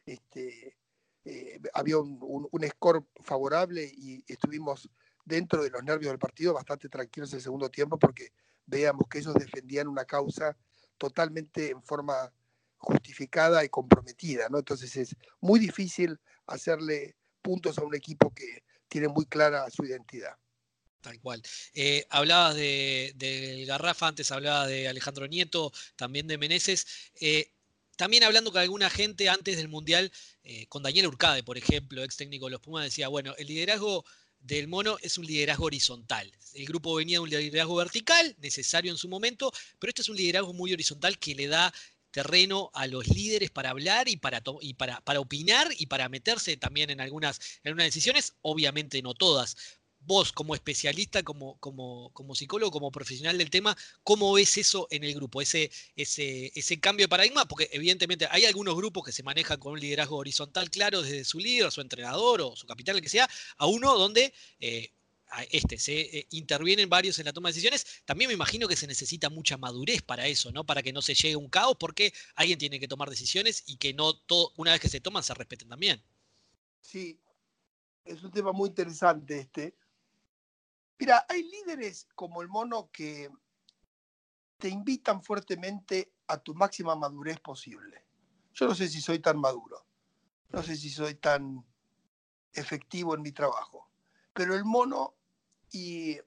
este, 0.06 0.78
eh, 1.25 1.60
había 1.73 1.99
un, 1.99 2.47
un, 2.52 2.67
score 2.69 3.06
favorable 3.23 3.84
y 3.95 4.23
estuvimos 4.28 4.89
dentro 5.25 5.62
de 5.63 5.69
los 5.69 5.84
nervios 5.84 6.12
del 6.12 6.19
partido 6.19 6.54
bastante 6.54 6.89
tranquilos 6.89 7.32
el 7.34 7.41
segundo 7.41 7.69
tiempo 7.69 7.99
porque 7.99 8.34
veíamos 8.65 9.08
que 9.08 9.19
ellos 9.19 9.36
defendían 9.36 9.88
una 9.88 10.06
causa 10.06 10.58
totalmente 10.97 11.69
en 11.69 11.84
forma 11.84 12.32
justificada 12.80 13.63
y 13.63 13.70
comprometida, 13.70 14.50
¿no? 14.50 14.58
Entonces 14.58 14.96
es 14.96 15.15
muy 15.39 15.60
difícil 15.60 16.18
hacerle 16.48 17.15
puntos 17.42 17.78
a 17.78 17.84
un 17.84 17.96
equipo 17.96 18.34
que 18.34 18.63
tiene 18.88 19.08
muy 19.08 19.26
clara 19.26 19.70
su 19.70 19.86
identidad. 19.86 20.36
Tal 21.02 21.20
cual. 21.22 21.42
Eh, 21.74 22.06
hablabas 22.10 22.56
de, 22.56 23.13
de, 23.15 23.63
Garrafa, 23.65 24.08
antes 24.08 24.32
hablaba 24.32 24.68
de 24.68 24.88
Alejandro 24.88 25.28
Nieto, 25.28 25.72
también 25.96 26.28
de 26.28 26.38
Meneses. 26.38 26.88
Eh, 27.22 27.52
también 27.96 28.24
hablando 28.24 28.52
con 28.52 28.62
alguna 28.62 28.89
gente 28.89 29.30
antes 29.30 29.58
del 29.58 29.70
Mundial, 29.70 30.12
eh, 30.44 30.65
con 30.68 30.84
Daniel 30.84 31.08
Urcade, 31.08 31.44
por 31.44 31.58
ejemplo, 31.58 32.04
ex 32.04 32.18
técnico 32.18 32.46
de 32.46 32.52
los 32.52 32.62
Pumas, 32.62 32.84
decía, 32.84 33.08
bueno, 33.08 33.34
el 33.38 33.48
liderazgo 33.48 34.06
del 34.39 34.68
mono 34.68 34.98
es 35.02 35.18
un 35.18 35.26
liderazgo 35.26 35.65
horizontal. 35.65 36.32
El 36.54 36.65
grupo 36.65 36.96
venía 36.96 37.18
de 37.18 37.20
un 37.20 37.30
liderazgo 37.30 37.76
vertical, 37.76 38.36
necesario 38.39 38.92
en 38.92 38.98
su 38.98 39.10
momento, 39.10 39.52
pero 39.80 39.89
este 39.89 40.02
es 40.02 40.10
un 40.10 40.15
liderazgo 40.15 40.54
muy 40.54 40.74
horizontal 40.74 41.20
que 41.20 41.36
le 41.36 41.48
da 41.48 41.74
terreno 42.12 42.72
a 42.74 42.88
los 42.88 43.08
líderes 43.08 43.52
para 43.52 43.72
hablar 43.72 44.08
y 44.08 44.17
para, 44.17 44.41
y 44.62 44.74
para, 44.74 45.02
para 45.02 45.19
opinar 45.19 45.67
y 45.78 45.86
para 45.88 46.10
meterse 46.10 46.58
también 46.58 46.89
en 46.89 47.02
algunas, 47.02 47.39
en 47.63 47.69
algunas 47.69 47.88
decisiones, 47.88 48.36
obviamente 48.41 49.02
no 49.02 49.13
todas. 49.13 49.56
Vos 50.02 50.32
como 50.32 50.56
especialista, 50.56 51.24
como, 51.24 51.58
como, 51.60 52.12
como 52.13 52.34
psicólogo, 52.34 52.72
como 52.72 52.89
profesional 52.89 53.38
del 53.38 53.50
tema, 53.50 53.78
¿cómo 54.04 54.32
ves 54.32 54.58
eso 54.58 54.88
en 54.91 55.04
el 55.04 55.13
grupo? 55.13 55.41
Ese, 55.41 55.72
ese, 55.95 56.54
ese 56.56 56.80
cambio 56.80 57.04
de 57.04 57.10
paradigma, 57.10 57.45
porque 57.45 57.69
evidentemente 57.74 58.26
hay 58.32 58.45
algunos 58.45 58.76
grupos 58.76 59.04
que 59.04 59.12
se 59.12 59.24
manejan 59.24 59.60
con 59.60 59.74
un 59.74 59.80
liderazgo 59.80 60.15
horizontal 60.15 60.69
claro 60.69 61.02
desde 61.02 61.26
su 61.26 61.38
líder, 61.38 61.72
su 61.72 61.82
entrenador 61.82 62.41
o 62.41 62.56
su 62.56 62.65
capitán, 62.65 62.95
el 62.95 63.02
que 63.02 63.10
sea, 63.10 63.30
a 63.58 63.65
uno 63.65 63.98
donde 63.98 64.34
eh, 64.62 64.93
este, 65.52 65.78
se 65.78 66.00
eh, 66.00 66.28
intervienen 66.32 66.89
varios 66.89 67.20
en 67.20 67.26
la 67.26 67.34
toma 67.34 67.50
de 67.50 67.54
decisiones, 67.54 68.02
también 68.06 68.30
me 68.30 68.34
imagino 68.34 68.68
que 68.68 68.76
se 68.76 68.88
necesita 68.88 69.30
mucha 69.30 69.58
madurez 69.58 70.02
para 70.02 70.28
eso, 70.28 70.52
¿no? 70.52 70.65
Para 70.65 70.82
que 70.82 70.94
no 70.94 71.02
se 71.02 71.13
llegue 71.13 71.36
a 71.36 71.38
un 71.38 71.50
caos, 71.50 71.78
porque 71.80 72.13
alguien 72.36 72.58
tiene 72.58 72.80
que 72.80 72.88
tomar 72.88 73.10
decisiones 73.10 73.63
y 73.68 73.78
que 73.78 73.94
no 73.94 74.13
todo, 74.13 74.54
una 74.58 74.72
vez 74.72 74.82
que 74.82 74.89
se 74.89 75.02
toman 75.02 75.24
se 75.24 75.34
respeten 75.34 75.70
también. 75.70 76.04
Sí, 76.82 77.20
es 78.06 78.24
un 78.24 78.32
tema 78.32 78.52
muy 78.52 78.70
interesante 78.70 79.39
este. 79.39 79.76
Mira, 80.98 81.26
hay 81.30 81.44
líderes 81.44 82.08
como 82.15 82.42
el 82.42 82.48
mono 82.48 82.89
que 82.92 83.30
te 84.58 84.68
invitan 84.68 85.24
fuertemente 85.24 86.13
a 86.28 86.38
tu 86.38 86.54
máxima 86.54 86.96
madurez 86.96 87.39
posible. 87.39 88.04
Yo 88.54 88.68
no 88.68 88.76
sé 88.76 88.89
si 88.89 89.00
soy 89.00 89.20
tan 89.20 89.39
maduro, 89.39 89.86
no 90.50 90.62
sé 90.62 90.76
si 90.76 90.89
soy 90.89 91.15
tan 91.15 91.65
efectivo 92.52 93.15
en 93.15 93.22
mi 93.22 93.32
trabajo, 93.32 93.89
pero 94.34 94.56
el 94.56 94.65
mono 94.65 95.19
y, 95.72 96.20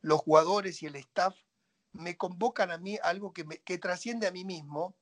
los 0.00 0.20
jugadores 0.20 0.82
y 0.82 0.86
el 0.86 0.96
staff 0.96 1.36
me 1.92 2.16
convocan 2.16 2.72
a 2.72 2.78
mí 2.78 2.98
algo 3.04 3.32
que, 3.32 3.44
me, 3.44 3.58
que 3.58 3.78
trasciende 3.78 4.26
a 4.26 4.32
mí 4.32 4.44
mismo 4.44 4.96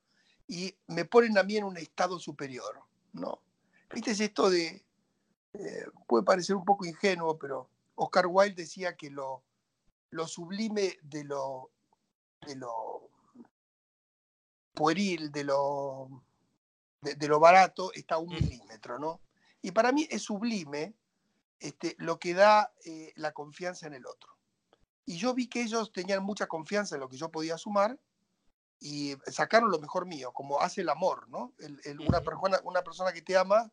y 0.46 0.74
me 0.88 1.06
ponen 1.06 1.38
a 1.38 1.42
mí 1.42 1.56
en 1.56 1.64
un 1.64 1.78
estado 1.78 2.18
superior, 2.18 2.82
¿no? 3.14 3.40
¿Viste? 3.94 4.10
Es 4.10 4.20
esto 4.20 4.50
de, 4.50 4.84
eh, 5.54 5.86
puede 6.06 6.24
parecer 6.24 6.54
un 6.56 6.64
poco 6.64 6.84
ingenuo, 6.84 7.38
pero 7.38 7.70
Oscar 7.94 8.26
Wilde 8.26 8.62
decía 8.62 8.94
que 8.94 9.10
lo, 9.10 9.42
lo 10.10 10.26
sublime 10.26 10.98
de 11.02 11.24
lo, 11.24 11.70
de 12.46 12.56
lo 12.56 13.08
pueril, 14.74 15.30
de 15.30 15.44
lo, 15.44 16.22
de, 17.00 17.28
lo 17.28 17.40
barato, 17.40 17.92
está 17.92 18.16
a 18.16 18.18
un 18.18 18.30
milímetro, 18.30 18.98
¿no? 18.98 19.20
Y 19.62 19.72
para 19.72 19.92
mí 19.92 20.06
es 20.10 20.22
sublime 20.22 20.94
este, 21.60 21.94
lo 21.98 22.18
que 22.18 22.34
da 22.34 22.72
eh, 22.84 23.12
la 23.16 23.32
confianza 23.32 23.86
en 23.86 23.94
el 23.94 24.06
otro. 24.06 24.36
Y 25.04 25.18
yo 25.18 25.34
vi 25.34 25.48
que 25.48 25.62
ellos 25.62 25.92
tenían 25.92 26.22
mucha 26.22 26.46
confianza 26.46 26.94
en 26.94 27.02
lo 27.02 27.08
que 27.08 27.16
yo 27.16 27.30
podía 27.30 27.58
sumar 27.58 27.98
y 28.78 29.14
sacaron 29.26 29.70
lo 29.70 29.78
mejor 29.78 30.06
mío, 30.06 30.32
como 30.32 30.60
hace 30.60 30.80
el 30.80 30.88
amor, 30.88 31.28
¿no? 31.28 31.52
una, 32.06 32.22
persona, 32.22 32.60
una 32.64 32.82
persona 32.82 33.12
que 33.12 33.20
te 33.20 33.36
ama 33.36 33.70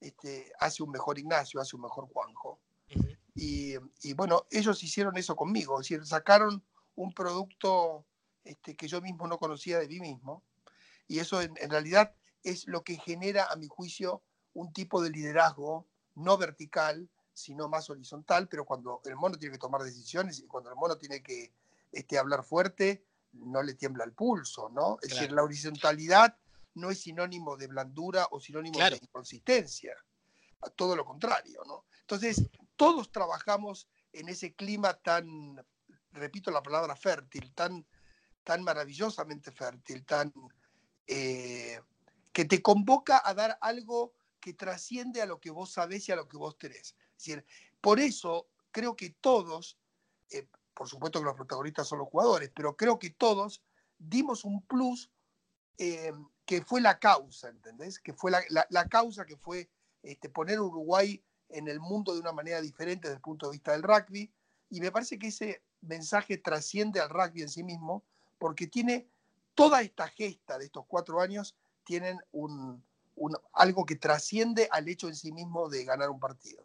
este, 0.00 0.52
hace 0.60 0.82
un 0.82 0.90
mejor 0.90 1.18
Ignacio, 1.18 1.60
hace 1.60 1.76
un 1.76 1.82
mejor 1.82 2.08
Juanjo. 2.12 2.60
y, 3.34 3.78
bueno, 4.14 4.46
ellos 4.50 4.82
hicieron 4.82 5.16
eso 5.16 5.34
conmigo, 5.34 5.80
es 5.80 5.88
decir, 5.88 6.04
sacaron 6.06 6.62
un 6.94 7.12
producto 7.14 8.04
este, 8.44 8.76
que 8.76 8.88
yo 8.88 9.00
mismo 9.00 9.26
no 9.26 9.38
conocía 9.38 9.78
de 9.78 9.88
mí 9.88 10.00
mismo. 10.00 10.42
Y 11.06 11.20
eso 11.20 11.40
en 11.40 11.70
realidad 11.70 12.14
es 12.44 12.66
lo 12.66 12.84
que 12.84 12.96
genera, 12.96 13.46
a 13.50 13.56
mi 13.56 13.66
juicio, 13.66 14.22
un 14.52 14.72
tipo 14.72 15.02
de 15.02 15.10
liderazgo 15.10 15.86
no 16.14 16.36
vertical, 16.36 17.08
sino 17.40 17.68
más 17.68 17.90
horizontal, 17.90 18.48
pero 18.48 18.64
cuando 18.64 19.00
el 19.04 19.16
mono 19.16 19.38
tiene 19.38 19.54
que 19.54 19.58
tomar 19.58 19.82
decisiones 19.82 20.38
y 20.38 20.46
cuando 20.46 20.70
el 20.70 20.76
mono 20.76 20.96
tiene 20.96 21.22
que 21.22 21.52
este, 21.92 22.18
hablar 22.18 22.44
fuerte, 22.44 23.04
no 23.32 23.62
le 23.62 23.74
tiembla 23.74 24.04
el 24.04 24.12
pulso, 24.12 24.68
¿no? 24.70 24.98
Es 25.02 25.10
decir, 25.10 25.32
la 25.32 25.42
horizontalidad 25.42 26.36
no 26.74 26.90
es 26.90 27.00
sinónimo 27.00 27.56
de 27.56 27.66
blandura 27.66 28.28
o 28.30 28.40
sinónimo 28.40 28.78
de 28.78 28.98
inconsistencia. 29.00 29.94
Todo 30.76 30.94
lo 30.94 31.04
contrario, 31.04 31.62
¿no? 31.66 31.86
Entonces, 32.00 32.48
todos 32.76 33.10
trabajamos 33.12 33.88
en 34.12 34.28
ese 34.28 34.54
clima 34.54 34.94
tan, 34.94 35.64
repito 36.12 36.50
la 36.50 36.62
palabra 36.62 36.96
fértil, 36.96 37.52
tan, 37.54 37.86
tan 38.42 38.62
maravillosamente 38.62 39.52
fértil, 39.52 40.04
tan 40.04 40.32
eh, 41.06 41.80
que 42.32 42.44
te 42.44 42.62
convoca 42.62 43.22
a 43.24 43.34
dar 43.34 43.58
algo 43.60 44.14
que 44.40 44.54
trasciende 44.54 45.22
a 45.22 45.26
lo 45.26 45.38
que 45.38 45.50
vos 45.50 45.70
sabés 45.70 46.08
y 46.08 46.12
a 46.12 46.16
lo 46.16 46.28
que 46.28 46.36
vos 46.36 46.58
tenés. 46.58 46.96
Decir, 47.20 47.44
por 47.82 48.00
eso 48.00 48.48
creo 48.70 48.96
que 48.96 49.10
todos, 49.10 49.78
eh, 50.30 50.48
por 50.72 50.88
supuesto 50.88 51.18
que 51.18 51.26
los 51.26 51.34
protagonistas 51.36 51.86
son 51.86 51.98
los 51.98 52.08
jugadores, 52.08 52.50
pero 52.54 52.76
creo 52.76 52.98
que 52.98 53.10
todos 53.10 53.62
dimos 53.98 54.44
un 54.44 54.62
plus 54.62 55.10
eh, 55.76 56.14
que 56.46 56.62
fue 56.62 56.80
la 56.80 56.98
causa, 56.98 57.50
¿entendés? 57.50 57.98
Que 57.98 58.14
fue 58.14 58.30
la, 58.30 58.88
causa 58.88 59.26
que 59.26 59.36
fue 59.36 59.68
este, 60.02 60.30
poner 60.30 60.60
Uruguay 60.60 61.22
en 61.50 61.68
el 61.68 61.78
mundo 61.78 62.14
de 62.14 62.20
una 62.20 62.32
manera 62.32 62.62
diferente 62.62 63.08
desde 63.08 63.16
el 63.16 63.22
punto 63.22 63.46
de 63.46 63.52
vista 63.52 63.72
del 63.72 63.82
rugby. 63.82 64.32
Y 64.70 64.80
me 64.80 64.90
parece 64.90 65.18
que 65.18 65.26
ese 65.26 65.62
mensaje 65.82 66.38
trasciende 66.38 67.00
al 67.00 67.10
rugby 67.10 67.42
en 67.42 67.50
sí 67.50 67.62
mismo, 67.62 68.02
porque 68.38 68.66
tiene 68.66 69.10
toda 69.54 69.82
esta 69.82 70.08
gesta 70.08 70.56
de 70.56 70.64
estos 70.64 70.86
cuatro 70.86 71.20
años, 71.20 71.54
tienen 71.84 72.18
algo 73.52 73.84
que 73.84 73.96
trasciende 73.96 74.68
al 74.70 74.88
hecho 74.88 75.08
en 75.08 75.16
sí 75.16 75.32
mismo 75.32 75.68
de 75.68 75.84
ganar 75.84 76.08
un 76.08 76.18
partido. 76.18 76.64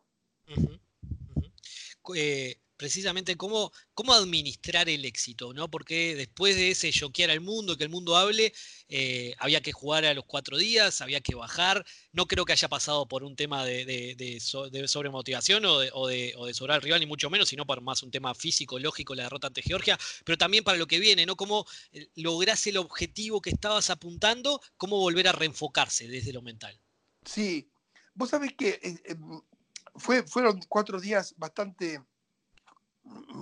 Eh, 2.16 2.60
precisamente 2.78 3.38
cómo, 3.38 3.72
cómo 3.94 4.14
administrar 4.14 4.90
el 4.90 5.06
éxito, 5.06 5.54
¿no? 5.54 5.70
Porque 5.70 6.16
después 6.16 6.56
de 6.56 6.72
ese 6.72 6.92
choquear 6.92 7.32
al 7.32 7.42
mundo, 7.42 7.78
que 7.78 7.84
el 7.84 7.90
mundo 7.90 8.18
hable, 8.18 8.54
eh, 8.90 9.34
había 9.40 9.62
que 9.62 9.72
jugar 9.72 10.06
a 10.06 10.14
los 10.14 10.26
cuatro 10.26 10.58
días, 10.58 11.02
había 11.02 11.22
que 11.22 11.36
bajar. 11.36 11.86
No 12.12 12.28
creo 12.28 12.46
que 12.46 12.54
haya 12.54 12.68
pasado 12.68 13.08
por 13.08 13.24
un 13.24 13.36
tema 13.36 13.66
de, 13.66 14.40
sobremotivación 14.40 15.66
o, 15.66 15.76
o 15.94 16.08
de, 16.08 16.34
o 16.38 16.46
de, 16.46 16.54
sobrar 16.54 16.76
al 16.76 16.82
rival, 16.82 17.00
ni 17.00 17.06
mucho 17.06 17.30
menos, 17.30 17.50
sino 17.50 17.66
por 17.66 17.82
más 17.82 18.04
un 18.04 18.12
tema 18.12 18.34
físico, 18.36 18.78
lógico, 18.80 19.16
la 19.16 19.24
derrota 19.24 19.48
ante 19.48 19.62
Georgia, 19.62 19.98
pero 20.24 20.38
también 20.38 20.64
para 20.64 20.78
lo 20.78 20.88
que 20.88 21.00
viene, 21.00 21.26
¿no? 21.26 21.36
Cómo 21.36 21.66
eh, 21.92 22.08
lográs 22.16 22.68
el 22.68 22.78
objetivo 22.78 23.42
que 23.42 23.52
estabas 23.52 23.90
apuntando, 23.90 24.62
cómo 24.78 24.98
volver 24.98 25.28
a 25.28 25.32
reenfocarse 25.32 26.08
desde 26.08 26.34
lo 26.34 26.42
mental. 26.42 26.78
Sí, 27.24 27.70
vos 28.14 28.30
sabés 28.30 28.54
que 28.54 28.80
fue, 29.96 30.24
fueron 30.24 30.60
cuatro 30.68 31.00
días 31.00 31.34
bastante 31.38 32.02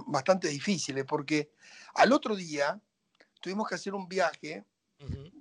bastante 0.08 0.48
difíciles, 0.50 1.06
porque 1.06 1.52
al 1.96 2.12
otro 2.12 2.36
día 2.36 2.82
tuvimos 3.40 3.68
que 3.68 3.76
hacer 3.76 3.94
un 3.94 4.08
viaje 4.08 4.66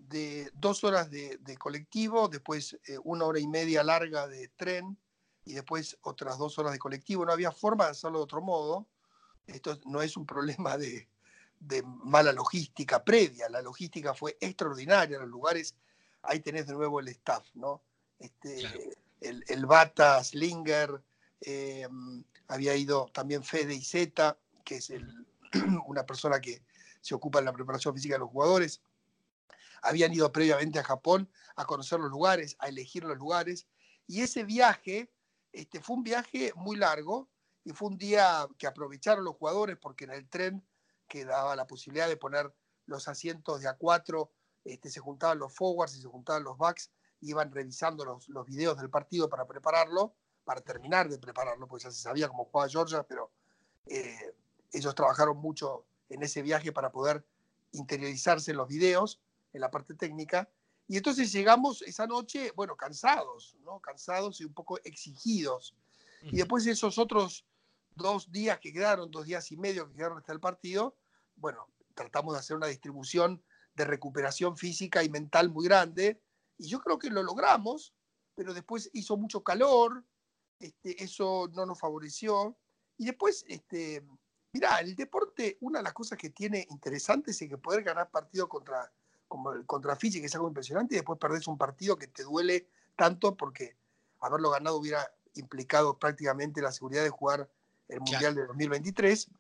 de 0.09 0.51
dos 0.55 0.83
horas 0.83 1.09
de, 1.11 1.57
colectivo, 1.59 2.29
después 2.29 2.77
eh, 2.87 2.98
una 3.05 3.27
hora 3.27 3.38
y 3.38 3.46
media 3.46 3.85
larga 3.85 4.27
de 4.27 4.48
tren 4.48 4.98
y 5.44 5.55
después 5.55 5.96
otras 6.03 6.37
dos 6.38 6.59
horas 6.59 6.72
de 6.72 6.79
colectivo. 6.79 7.25
No 7.25 7.33
había 7.33 7.53
forma 7.53 7.85
de 7.85 7.90
hacerlo 7.92 8.18
de 8.18 8.25
otro 8.25 8.42
modo. 8.42 8.88
Esto 9.46 9.79
no 9.85 10.03
es 10.03 10.16
un 10.16 10.27
problema 10.27 10.77
de, 10.77 11.09
mala 11.85 12.33
logística 12.33 13.05
previa, 13.05 13.48
la 13.48 13.62
logística 13.62 14.14
fue 14.14 14.37
extraordinaria, 14.40 15.20
los 15.20 15.29
lugares, 15.29 15.77
ahí 16.22 16.40
tenés 16.40 16.66
de 16.66 16.75
nuevo 16.75 16.98
el 16.98 17.07
staff, 17.09 17.46
¿no? 17.55 17.83
Este, 18.18 18.96
el, 19.22 19.44
el, 19.48 19.66
Bata, 19.66 20.22
Slinger, 20.22 21.02
eh, 21.40 21.87
había 22.48 22.76
ido 22.76 23.11
también 23.12 23.42
Fede 23.42 23.80
Zeta, 23.82 24.38
que 24.64 24.76
es 24.76 24.92
una 25.87 26.04
persona 26.06 26.40
que 26.40 26.62
se 27.00 27.14
ocupa 27.14 27.40
de 27.40 27.46
la 27.46 27.52
preparación 27.52 27.94
física 27.94 28.14
de 28.14 28.20
los 28.20 28.30
jugadores. 28.30 28.80
Habían 29.82 30.12
ido 30.12 30.30
previamente 30.30 30.78
a 30.78 30.85
Japón 30.85 31.28
a 31.56 31.64
conocer 31.64 31.98
los 31.98 32.11
lugares, 32.11 32.56
a 32.61 32.68
elegir 32.68 33.04
los 33.04 33.18
lugares. 33.18 33.66
Y 34.06 34.20
ese 34.22 34.44
viaje 34.44 35.11
este, 35.52 35.80
fue 35.80 35.96
un 35.96 36.02
viaje 36.02 36.52
muy 36.54 36.76
largo 36.76 37.28
y 37.64 37.72
fue 37.72 37.88
un 37.88 37.98
día 37.98 38.46
que 38.58 38.66
aprovecharon 38.66 39.24
los 39.24 39.37
jugadores 39.37 39.76
porque 39.76 40.04
en 40.04 40.12
el 40.12 40.28
tren 40.28 40.64
que 41.08 41.24
daba 41.24 41.56
la 41.56 41.66
posibilidad 41.66 42.08
de 42.08 42.16
poner 42.16 42.52
los 42.87 43.08
asientos 43.08 43.61
de 43.61 43.68
a 43.68 43.76
cuatro, 43.76 44.32
este, 44.64 44.90
se 44.90 45.00
juntaban 45.00 45.38
los 45.38 45.54
forwards 45.54 45.96
y 45.96 46.00
se 46.00 46.08
juntaban 46.08 46.44
los 46.44 46.56
backs, 46.56 46.90
iban 47.22 47.50
revisando 47.50 48.04
los, 48.04 48.28
los 48.28 48.46
videos 48.46 48.76
del 48.78 48.90
partido 48.90 49.28
para 49.28 49.46
prepararlo 49.46 50.14
para 50.44 50.61
terminar 50.61 51.08
de 51.08 51.18
prepararlo, 51.18 51.66
pues 51.66 51.85
ya 51.85 51.90
se 51.90 52.00
sabía 52.00 52.28
cómo 52.28 52.44
jugaba 52.44 52.68
Georgia, 52.68 53.02
pero 53.02 53.30
eh, 53.87 54.35
ellos 54.72 54.94
trabajaron 54.94 55.37
mucho 55.38 55.87
en 56.08 56.22
ese 56.22 56.42
viaje 56.42 56.72
para 56.72 56.90
poder 56.90 57.24
interiorizarse 57.72 58.50
en 58.50 58.56
los 58.56 58.68
videos, 58.68 59.20
en 59.52 59.61
la 59.61 59.70
parte 59.70 59.94
técnica. 59.94 60.48
Y 60.88 60.96
entonces 60.96 61.32
llegamos 61.32 61.82
esa 61.82 62.06
noche, 62.06 62.52
bueno, 62.54 62.76
cansados, 62.76 63.56
¿no? 63.64 63.80
Cansados 63.80 64.40
y 64.40 64.44
un 64.44 64.52
poco 64.52 64.78
exigidos. 64.85 65.74
Y 66.22 66.37
después 66.37 66.66
esos 66.66 66.98
otros 66.98 67.46
dos 67.94 68.30
días 68.30 68.58
que 68.61 68.72
quedaron, 68.72 69.11
dos 69.11 69.26
días 69.26 69.50
y 69.52 69.56
medio 69.56 69.88
que 69.88 69.96
quedaron 69.96 70.18
hasta 70.18 70.32
el 70.32 70.40
partido, 70.40 70.96
bueno, 71.37 71.68
tratamos 71.94 72.35
de 72.35 72.40
hacer 72.40 72.56
una 72.56 72.66
distribución 72.66 73.42
de 73.74 73.85
recuperación 73.85 74.56
física 74.56 75.02
y 75.02 75.08
mental 75.08 75.50
muy 75.50 75.64
grande. 75.64 76.20
Y 76.62 76.68
yo 76.68 76.81
creo 76.81 76.96
que 76.96 77.11
lo 77.11 77.25
logramos, 77.25 77.92
pero 78.37 78.55
después 78.55 78.88
hizo 78.92 79.16
mucho 79.16 79.42
calor, 79.42 80.05
este, 80.61 81.03
eso 81.03 81.51
no 81.53 81.66
nos 81.66 81.81
favoreció. 81.81 82.57
Y 82.96 83.07
después, 83.07 83.44
este, 83.48 84.07
mirá, 84.53 84.79
el 84.79 84.94
deporte, 84.94 85.59
una 85.61 85.81
de 85.81 85.83
las 85.83 85.92
cosas 85.92 86.16
que 86.16 86.31
tiene 86.31 86.64
interesantes 86.70 87.42
es 87.42 87.48
que 87.48 87.59
poder 87.59 87.83
ganar 87.83 88.12
partido 88.12 88.48
contra, 88.48 88.92
contra 89.66 89.96
Fiji, 89.96 90.20
que 90.20 90.27
es 90.27 90.35
algo 90.37 90.46
impresionante, 90.46 90.94
y 90.94 90.98
después 90.98 91.18
perdés 91.18 91.48
un 91.48 91.59
partido 91.59 91.96
que 91.96 92.07
te 92.07 92.22
duele 92.22 92.68
tanto 92.94 93.37
porque 93.37 93.77
haberlo 94.20 94.51
ganado 94.51 94.77
hubiera 94.77 95.12
implicado 95.35 95.98
prácticamente 95.98 96.62
la 96.62 96.70
seguridad 96.70 97.03
de 97.03 97.11
jugar 97.11 97.51
el 97.88 97.98
Mundial 97.98 98.37
de 98.37 98.46
2023. 98.46 99.33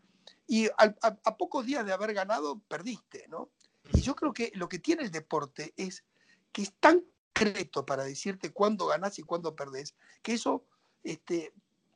Y 0.48 0.68
a, 0.76 1.36
pocos 1.38 1.64
días 1.64 1.86
de 1.86 1.92
haber 1.92 2.14
ganado, 2.14 2.58
perdiste, 2.66 3.28
¿no? 3.28 3.48
Y 3.92 4.00
yo 4.00 4.16
creo 4.16 4.32
que 4.32 4.50
lo 4.56 4.68
que 4.68 4.80
tiene 4.80 5.04
el 5.04 5.12
deporte 5.12 5.72
es 5.76 6.04
que 6.50 6.62
es 6.62 6.74
tan 6.80 7.04
concreto 7.32 7.84
para 7.84 8.04
decirte 8.04 8.52
cuándo 8.52 8.86
ganás 8.86 9.18
y 9.18 9.22
cuándo 9.22 9.54
perdés, 9.54 9.94
que 10.22 10.34
eso 10.34 10.64
este, 11.02 11.52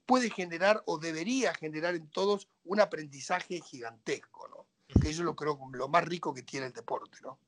puede 0.06 0.30
generar 0.30 0.82
o 0.86 0.98
debería 0.98 1.54
generar 1.54 1.94
en 1.94 2.08
todos 2.08 2.48
un 2.64 2.80
aprendizaje 2.80 3.60
gigantesco, 3.60 4.48
¿no? 4.48 4.66
Que 5.00 5.10
eso 5.10 5.22
es 5.22 5.26
lo 5.26 5.36
creo 5.36 5.58
lo 5.72 5.88
más 5.88 6.04
rico 6.04 6.32
que 6.32 6.42
tiene 6.42 6.66
el 6.66 6.72
deporte, 6.72 7.18
¿no? 7.22 7.38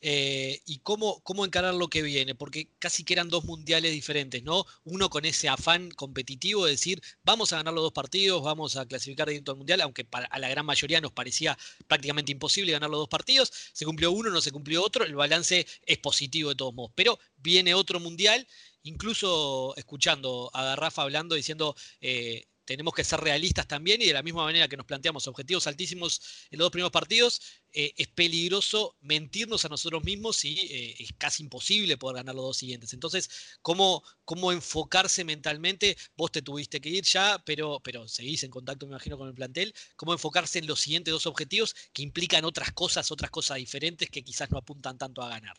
Eh, 0.00 0.60
y 0.66 0.78
cómo, 0.78 1.20
cómo 1.20 1.44
encarar 1.44 1.74
lo 1.74 1.88
que 1.88 2.02
viene, 2.02 2.34
porque 2.34 2.68
casi 2.78 3.04
que 3.04 3.14
eran 3.14 3.28
dos 3.28 3.44
mundiales 3.44 3.92
diferentes, 3.92 4.42
¿no? 4.42 4.64
Uno 4.84 5.10
con 5.10 5.24
ese 5.24 5.48
afán 5.48 5.90
competitivo 5.90 6.64
de 6.64 6.72
decir, 6.72 7.02
vamos 7.24 7.52
a 7.52 7.56
ganar 7.56 7.74
los 7.74 7.82
dos 7.82 7.92
partidos, 7.92 8.42
vamos 8.42 8.76
a 8.76 8.86
clasificar 8.86 9.28
dentro 9.28 9.54
del 9.54 9.58
mundial, 9.58 9.80
aunque 9.80 10.06
a 10.10 10.38
la 10.38 10.48
gran 10.48 10.66
mayoría 10.66 11.00
nos 11.00 11.12
parecía 11.12 11.56
prácticamente 11.86 12.32
imposible 12.32 12.72
ganar 12.72 12.90
los 12.90 13.00
dos 13.00 13.08
partidos, 13.08 13.52
se 13.72 13.84
cumplió 13.84 14.12
uno, 14.12 14.30
no 14.30 14.40
se 14.40 14.52
cumplió 14.52 14.84
otro, 14.84 15.04
el 15.04 15.14
balance 15.14 15.66
es 15.86 15.98
positivo 15.98 16.50
de 16.50 16.56
todos 16.56 16.74
modos, 16.74 16.92
pero 16.94 17.18
viene 17.36 17.74
otro 17.74 18.00
mundial 18.00 18.46
incluso 18.82 19.74
escuchando 19.76 20.50
a 20.54 20.64
Garrafa 20.64 21.02
hablando, 21.02 21.34
diciendo, 21.34 21.74
eh, 22.00 22.46
tenemos 22.68 22.92
que 22.92 23.02
ser 23.02 23.18
realistas 23.20 23.66
también 23.66 24.02
y 24.02 24.04
de 24.04 24.12
la 24.12 24.22
misma 24.22 24.44
manera 24.44 24.68
que 24.68 24.76
nos 24.76 24.84
planteamos 24.84 25.26
objetivos 25.26 25.66
altísimos 25.66 26.20
en 26.50 26.58
los 26.58 26.66
dos 26.66 26.72
primeros 26.72 26.92
partidos, 26.92 27.40
eh, 27.72 27.94
es 27.96 28.08
peligroso 28.08 28.94
mentirnos 29.00 29.64
a 29.64 29.70
nosotros 29.70 30.04
mismos 30.04 30.44
y 30.44 30.58
eh, 30.70 30.96
es 30.98 31.14
casi 31.16 31.44
imposible 31.44 31.96
poder 31.96 32.16
ganar 32.16 32.34
los 32.34 32.44
dos 32.44 32.58
siguientes. 32.58 32.92
Entonces, 32.92 33.30
¿cómo, 33.62 34.04
¿cómo 34.26 34.52
enfocarse 34.52 35.24
mentalmente? 35.24 35.96
Vos 36.14 36.30
te 36.30 36.42
tuviste 36.42 36.78
que 36.78 36.90
ir 36.90 37.04
ya, 37.04 37.42
pero, 37.46 37.80
pero 37.82 38.06
seguís 38.06 38.44
en 38.44 38.50
contacto, 38.50 38.84
me 38.84 38.90
imagino, 38.90 39.16
con 39.16 39.28
el 39.28 39.34
plantel. 39.34 39.72
¿Cómo 39.96 40.12
enfocarse 40.12 40.58
en 40.58 40.66
los 40.66 40.78
siguientes 40.78 41.10
dos 41.10 41.24
objetivos 41.24 41.74
que 41.94 42.02
implican 42.02 42.44
otras 42.44 42.72
cosas, 42.72 43.10
otras 43.10 43.30
cosas 43.30 43.56
diferentes 43.56 44.10
que 44.10 44.22
quizás 44.22 44.50
no 44.50 44.58
apuntan 44.58 44.98
tanto 44.98 45.22
a 45.22 45.30
ganar? 45.30 45.56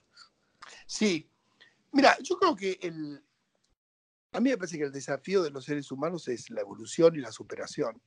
Sí, 0.85 1.27
Mira, 1.91 2.15
yo 2.21 2.37
creo 2.37 2.55
que 2.55 2.77
el, 2.81 3.23
a 4.31 4.39
mí 4.39 4.49
me 4.49 4.57
parece 4.57 4.77
que 4.77 4.83
el 4.83 4.91
desafío 4.91 5.41
de 5.41 5.49
los 5.49 5.65
seres 5.65 5.91
humanos 5.91 6.27
es 6.27 6.49
la 6.49 6.61
evolución 6.61 7.15
y 7.15 7.19
la 7.19 7.31
superación. 7.31 8.01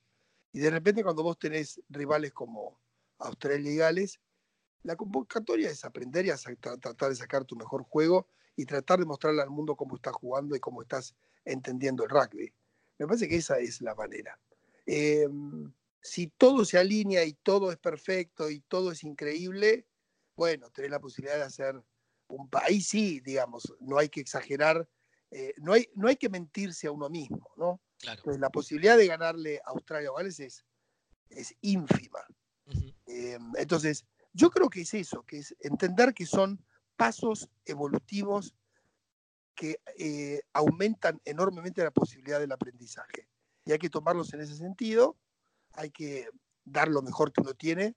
Y 0.52 0.60
de 0.60 0.70
repente 0.70 1.02
cuando 1.02 1.22
vos 1.22 1.38
tenés 1.38 1.80
rivales 1.88 2.32
como 2.32 2.80
Australia 3.18 3.72
y 3.72 3.76
Gales, 3.76 4.20
la 4.82 4.96
convocatoria 4.96 5.70
es 5.70 5.84
aprender 5.84 6.26
y 6.26 6.30
tratar 6.56 7.08
de 7.08 7.16
sacar 7.16 7.44
tu 7.44 7.56
mejor 7.56 7.84
juego 7.84 8.28
y 8.56 8.66
tratar 8.66 8.98
de 8.98 9.06
mostrarle 9.06 9.42
al 9.42 9.50
mundo 9.50 9.76
cómo 9.76 9.96
estás 9.96 10.14
jugando 10.14 10.54
y 10.54 10.60
cómo 10.60 10.82
estás 10.82 11.14
entendiendo 11.44 12.04
el 12.04 12.10
rugby. 12.10 12.52
Me 12.98 13.06
parece 13.06 13.28
que 13.28 13.36
esa 13.36 13.58
es 13.58 13.80
la 13.80 13.94
manera. 13.94 14.38
Em, 14.86 15.72
si 16.00 16.26
todo 16.28 16.64
se 16.64 16.78
alinea 16.78 17.24
y 17.24 17.34
todo 17.34 17.70
es 17.70 17.78
perfecto 17.78 18.50
y 18.50 18.60
todo 18.60 18.92
es 18.92 19.04
increíble, 19.04 19.86
bueno, 20.36 20.70
tenés 20.70 20.90
la 20.90 21.00
posibilidad 21.00 21.36
de 21.36 21.44
hacer 21.44 21.82
un 22.28 22.48
país 22.48 22.88
sí, 22.88 23.20
digamos, 23.20 23.74
no 23.80 23.98
hay 23.98 24.08
que 24.08 24.20
exagerar, 24.20 24.88
eh, 25.34 25.54
no, 25.56 25.72
hay, 25.72 25.88
no 25.94 26.08
hay 26.08 26.16
que 26.16 26.28
mentirse 26.28 26.86
a 26.86 26.92
uno 26.92 27.08
mismo, 27.08 27.50
¿no? 27.56 27.80
Entonces, 28.02 28.38
la 28.38 28.50
posibilidad 28.50 28.98
de 28.98 29.06
ganarle 29.06 29.60
a 29.64 29.70
Australia 29.70 30.10
o 30.10 30.14
Gales 30.14 30.38
es, 30.40 30.64
es 31.30 31.54
ínfima. 31.62 32.20
Eh, 33.06 33.38
entonces, 33.56 34.04
yo 34.34 34.50
creo 34.50 34.68
que 34.68 34.82
es 34.82 34.92
eso, 34.92 35.22
que 35.22 35.38
es 35.38 35.56
entender 35.60 36.12
que 36.12 36.26
son 36.26 36.62
pasos 36.96 37.48
evolutivos 37.64 38.54
que 39.54 39.80
eh, 39.98 40.42
aumentan 40.52 41.20
enormemente 41.24 41.82
la 41.82 41.90
posibilidad 41.90 42.38
del 42.38 42.52
aprendizaje. 42.52 43.28
Y 43.64 43.72
hay 43.72 43.78
que 43.78 43.90
tomarlos 43.90 44.34
en 44.34 44.40
ese 44.40 44.56
sentido, 44.56 45.16
hay 45.72 45.90
que 45.90 46.28
dar 46.64 46.88
lo 46.88 47.00
mejor 47.00 47.32
que 47.32 47.40
uno 47.40 47.54
tiene, 47.54 47.96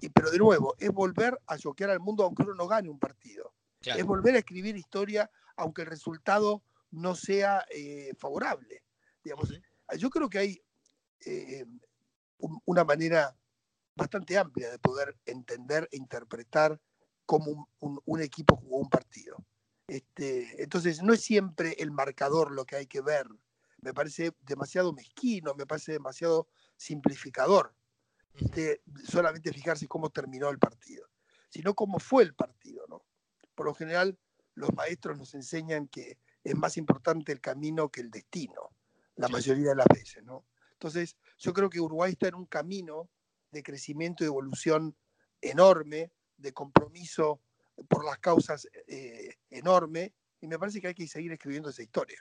y, 0.00 0.08
pero 0.08 0.32
de 0.32 0.38
nuevo, 0.38 0.74
es 0.78 0.90
volver 0.90 1.38
a 1.46 1.56
choquear 1.58 1.90
al 1.90 2.00
mundo 2.00 2.24
aunque 2.24 2.42
uno 2.42 2.54
no 2.54 2.66
gane 2.66 2.90
un 2.90 2.98
partido. 2.98 3.54
Es 3.84 4.04
volver 4.04 4.34
a 4.34 4.38
escribir 4.38 4.76
historia 4.76 5.30
aunque 5.56 5.82
el 5.82 5.88
resultado 5.88 6.62
no 6.92 7.14
sea 7.14 7.66
eh, 7.70 8.12
favorable. 8.18 8.84
Digamos. 9.24 9.52
Yo 9.98 10.10
creo 10.10 10.28
que 10.28 10.38
hay 10.38 10.62
eh, 11.26 11.66
una 12.64 12.84
manera 12.84 13.36
bastante 13.94 14.38
amplia 14.38 14.70
de 14.70 14.78
poder 14.78 15.16
entender 15.26 15.88
e 15.92 15.96
interpretar 15.96 16.80
cómo 17.26 17.68
un, 17.80 18.20
equipo 18.20 18.56
jugó 18.56 18.78
un 18.78 18.88
partido. 18.88 19.36
Este, 19.86 20.62
entonces, 20.62 21.02
no 21.02 21.12
es 21.12 21.22
siempre 21.22 21.76
el 21.78 21.90
marcador 21.90 22.52
lo 22.52 22.64
que 22.64 22.76
hay 22.76 22.86
que 22.86 23.00
ver. 23.00 23.26
Me 23.80 23.92
parece 23.92 24.32
demasiado 24.40 24.92
mezquino, 24.92 25.54
me 25.54 25.66
parece 25.66 25.92
demasiado 25.92 26.48
simplificador 26.76 27.74
de 28.34 28.80
solamente 29.04 29.52
fijarse 29.52 29.88
cómo 29.88 30.10
terminó 30.10 30.48
el 30.48 30.58
partido, 30.58 31.06
sino 31.48 31.74
cómo 31.74 31.98
fue 31.98 32.22
el 32.22 32.34
partido. 32.34 32.84
¿no? 32.88 33.04
Por 33.54 33.66
lo 33.66 33.74
general, 33.74 34.18
los 34.54 34.72
maestros 34.74 35.18
nos 35.18 35.34
enseñan 35.34 35.88
que 35.88 36.18
es 36.44 36.54
más 36.54 36.76
importante 36.76 37.32
el 37.32 37.40
camino 37.40 37.90
que 37.90 38.00
el 38.00 38.10
destino, 38.10 38.70
la 39.16 39.28
mayoría 39.28 39.70
de 39.70 39.76
las 39.76 39.86
veces. 39.86 40.22
¿no? 40.24 40.44
Entonces, 40.72 41.16
yo 41.38 41.52
creo 41.52 41.70
que 41.70 41.80
Uruguay 41.80 42.12
está 42.12 42.28
en 42.28 42.34
un 42.34 42.46
camino 42.46 43.08
de 43.50 43.62
crecimiento 43.62 44.24
y 44.24 44.26
evolución 44.26 44.96
enorme, 45.40 46.10
de 46.36 46.52
compromiso 46.52 47.40
por 47.88 48.04
las 48.04 48.18
causas 48.18 48.68
eh, 48.86 49.36
enorme, 49.50 50.14
y 50.40 50.48
me 50.48 50.58
parece 50.58 50.80
que 50.80 50.88
hay 50.88 50.94
que 50.94 51.06
seguir 51.06 51.32
escribiendo 51.32 51.70
esa 51.70 51.82
historia. 51.82 52.18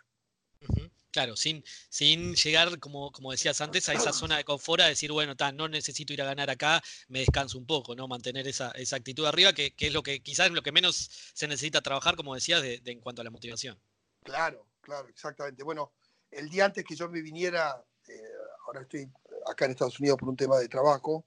Claro, 1.11 1.35
sin, 1.35 1.63
sin 1.89 2.35
llegar, 2.35 2.79
como, 2.79 3.11
como 3.11 3.31
decías 3.31 3.59
antes, 3.59 3.89
a 3.89 3.93
esa 3.93 4.13
zona 4.13 4.37
de 4.37 4.45
confort, 4.45 4.81
a 4.81 4.87
decir, 4.87 5.11
bueno, 5.11 5.33
no 5.53 5.67
necesito 5.67 6.13
ir 6.13 6.21
a 6.21 6.25
ganar 6.25 6.49
acá, 6.49 6.81
me 7.09 7.19
descanso 7.19 7.57
un 7.57 7.65
poco, 7.65 7.95
¿no? 7.95 8.07
Mantener 8.07 8.47
esa, 8.47 8.71
esa 8.71 8.95
actitud 8.95 9.25
arriba, 9.25 9.51
que, 9.51 9.73
es 9.77 9.93
lo 9.93 10.03
que 10.03 10.21
quizás 10.21 10.47
es 10.47 10.53
lo 10.53 10.61
que 10.61 10.71
menos 10.71 11.09
se 11.33 11.47
necesita 11.49 11.81
trabajar, 11.81 12.15
como 12.15 12.33
decías, 12.33 12.61
de, 12.61 12.81
en 12.85 13.01
cuanto 13.01 13.21
a 13.21 13.25
la 13.25 13.31
motivación. 13.31 13.77
Claro, 14.23 14.67
claro, 14.81 15.07
exactamente. 15.07 15.63
Bueno, 15.63 15.91
el 16.29 16.49
día 16.49 16.65
antes 16.65 16.83
que 16.83 16.95
yo 16.95 17.09
me 17.09 17.21
viniera, 17.21 17.83
eh, 18.07 18.21
ahora 18.67 18.81
estoy 18.81 19.09
acá 19.49 19.65
en 19.65 19.71
Estados 19.71 19.99
Unidos 19.99 20.17
por 20.17 20.29
un 20.29 20.37
tema 20.37 20.57
de 20.57 20.67
trabajo, 20.67 21.25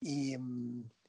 y, 0.00 0.36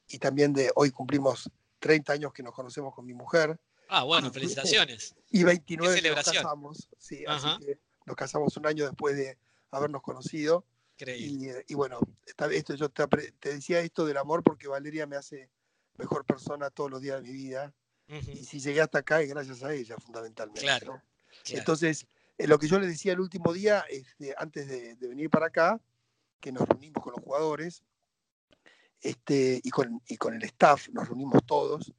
y 0.08 0.19
también 0.19 0.53
de 0.53 0.71
hoy 0.75 0.91
cumplimos 0.91 1.49
30 1.79 2.13
años 2.13 2.34
que 2.34 2.43
nos 2.43 2.53
conocemos 2.53 2.93
con 2.93 3.05
mi 3.05 3.13
mujer. 3.13 3.60
Ah, 3.88 4.03
bueno, 4.03 4.32
felicitaciones. 4.32 5.15
Y 5.32 5.43
29 5.43 6.01
nos 6.01 6.25
casamos. 6.25 6.89
Sí, 6.97 7.23
así 7.27 7.47
que 7.60 7.79
nos 8.05 8.15
casamos 8.15 8.58
un 8.58 8.65
año 8.65 8.86
después 8.86 9.15
de 9.15 9.38
habernos 9.71 10.01
conocido. 10.01 10.65
Y, 10.99 11.47
y, 11.67 11.73
bueno, 11.75 11.99
esto, 12.25 12.73
yo 12.73 12.89
te, 12.89 13.05
decía 13.41 13.79
esto 13.79 14.05
del 14.05 14.17
amor 14.17 14.43
porque 14.43 14.67
Valeria 14.67 15.05
me 15.08 15.15
hace 15.15 15.49
mejor 15.97 16.25
persona 16.25 16.71
todos 16.71 16.91
los 16.91 16.99
días 16.99 17.21
de 17.21 17.29
mi 17.29 17.32
vida. 17.32 17.73
Y 18.10 18.43
si 18.43 18.60
llegué 18.60 18.82
hasta 18.82 19.00
acá 19.00 19.22
es 19.22 19.30
gracias 19.30 19.63
a 19.63 19.74
ella, 19.74 19.95
fundamentalmente. 19.98 20.62
Claro. 20.62 21.02
Entonces, 21.50 22.08
eh, 22.38 22.48
lo 22.48 22.58
que 22.58 22.67
yo 22.67 22.80
le 22.80 22.88
decía 22.88 23.13
el 23.13 23.19
último 23.19 23.54
día, 23.54 23.86
este, 23.89 24.34
antes 24.38 24.67
de, 24.67 24.95
venir 25.08 25.30
para 25.30 25.48
acá, 25.48 25.80
que 26.39 26.52
nos 26.52 26.67
reunimos 26.67 27.04
con 27.04 27.13
los 27.13 27.24
jugadores 27.24 27.84
este, 29.02 29.62
y, 29.63 29.69
con, 29.69 30.02
y 30.08 30.17
con 30.17 30.34
el 30.34 30.43
staff, 30.43 30.89
nos 30.89 31.08
reunimos 31.08 31.45
todos, 31.45 31.93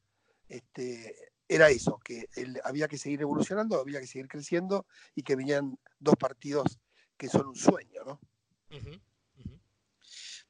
este, 0.49 1.15
era 1.47 1.69
eso, 1.69 1.99
que 2.03 2.27
había 2.63 2.87
que 2.87 2.97
seguir 2.97 3.21
evolucionando, 3.21 3.79
había 3.79 3.99
que 3.99 4.07
seguir 4.07 4.27
creciendo 4.27 4.85
y 5.15 5.23
que 5.23 5.35
venían 5.35 5.77
dos 5.99 6.15
partidos 6.15 6.79
que 7.17 7.29
son 7.29 7.47
un 7.47 7.55
sueño, 7.55 8.03
¿no? 8.05 8.19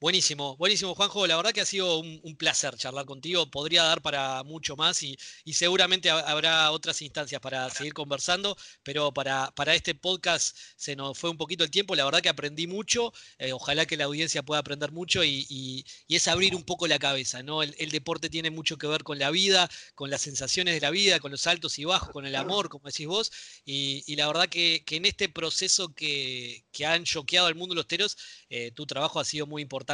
Buenísimo, 0.02 0.58
buenísimo 0.58 0.96
Juanjo, 0.96 1.28
la 1.28 1.36
verdad 1.36 1.52
que 1.52 1.62
ha 1.62 1.66
sido 1.66 2.00
un, 2.00 2.36
placer 2.36 2.76
charlar 2.76 3.06
contigo, 3.06 3.52
podría 3.52 3.84
dar 3.84 4.02
para 4.02 4.42
mucho 4.42 4.76
más 4.76 5.04
y, 5.04 5.16
seguramente 5.54 6.10
habrá 6.10 6.72
otras 6.72 7.04
instancias 7.04 7.40
para 7.40 7.70
seguir 7.70 7.94
conversando, 7.94 8.58
pero 8.82 9.14
para, 9.14 9.52
para, 9.52 9.76
este 9.76 9.94
podcast 9.94 10.58
se 10.76 10.96
nos 10.96 11.20
fue 11.20 11.30
un 11.30 11.38
poquito 11.38 11.64
el 11.64 11.70
tiempo, 11.70 11.94
la 11.94 12.06
verdad 12.06 12.22
que 12.22 12.30
aprendí 12.30 12.66
mucho, 12.66 13.14
eh, 13.38 13.54
ojalá 13.54 13.86
que 13.86 13.96
la 13.96 14.06
audiencia 14.06 14.42
pueda 14.42 14.62
aprender 14.62 14.92
mucho 14.92 15.24
y, 15.24 15.86
es 16.10 16.28
abrir 16.28 16.56
un 16.56 16.64
poco 16.64 16.88
la 16.88 16.98
cabeza, 16.98 17.44
¿no? 17.44 17.62
El, 17.62 17.92
deporte 17.92 18.30
tiene 18.30 18.50
mucho 18.50 18.78
que 18.78 18.88
ver 18.88 19.04
con 19.04 19.20
la 19.20 19.30
vida, 19.30 19.70
con 19.94 20.10
las 20.10 20.22
sensaciones 20.22 20.74
de 20.74 20.82
la 20.82 20.90
vida, 20.90 21.20
con 21.20 21.32
los 21.32 21.46
altos 21.46 21.78
y 21.78 21.86
bajos, 21.86 22.10
con 22.10 22.26
el 22.26 22.36
amor, 22.36 22.70
como 22.70 22.88
decís 22.88 23.06
vos, 23.06 23.32
y, 23.66 24.16
la 24.16 24.26
verdad 24.26 24.50
que, 24.50 24.84
en 24.90 25.06
este 25.06 25.30
proceso 25.30 25.94
que, 25.94 26.64
han 26.88 27.04
choqueado 27.04 27.46
al 27.46 27.54
mundo 27.56 27.76
los 27.76 27.88
teros, 27.88 28.18
eh, 28.50 28.72
tu 28.72 28.88
trabajo 28.88 29.20
ha 29.20 29.26
sido 29.26 29.46
muy 29.46 29.62
importante 29.62 29.90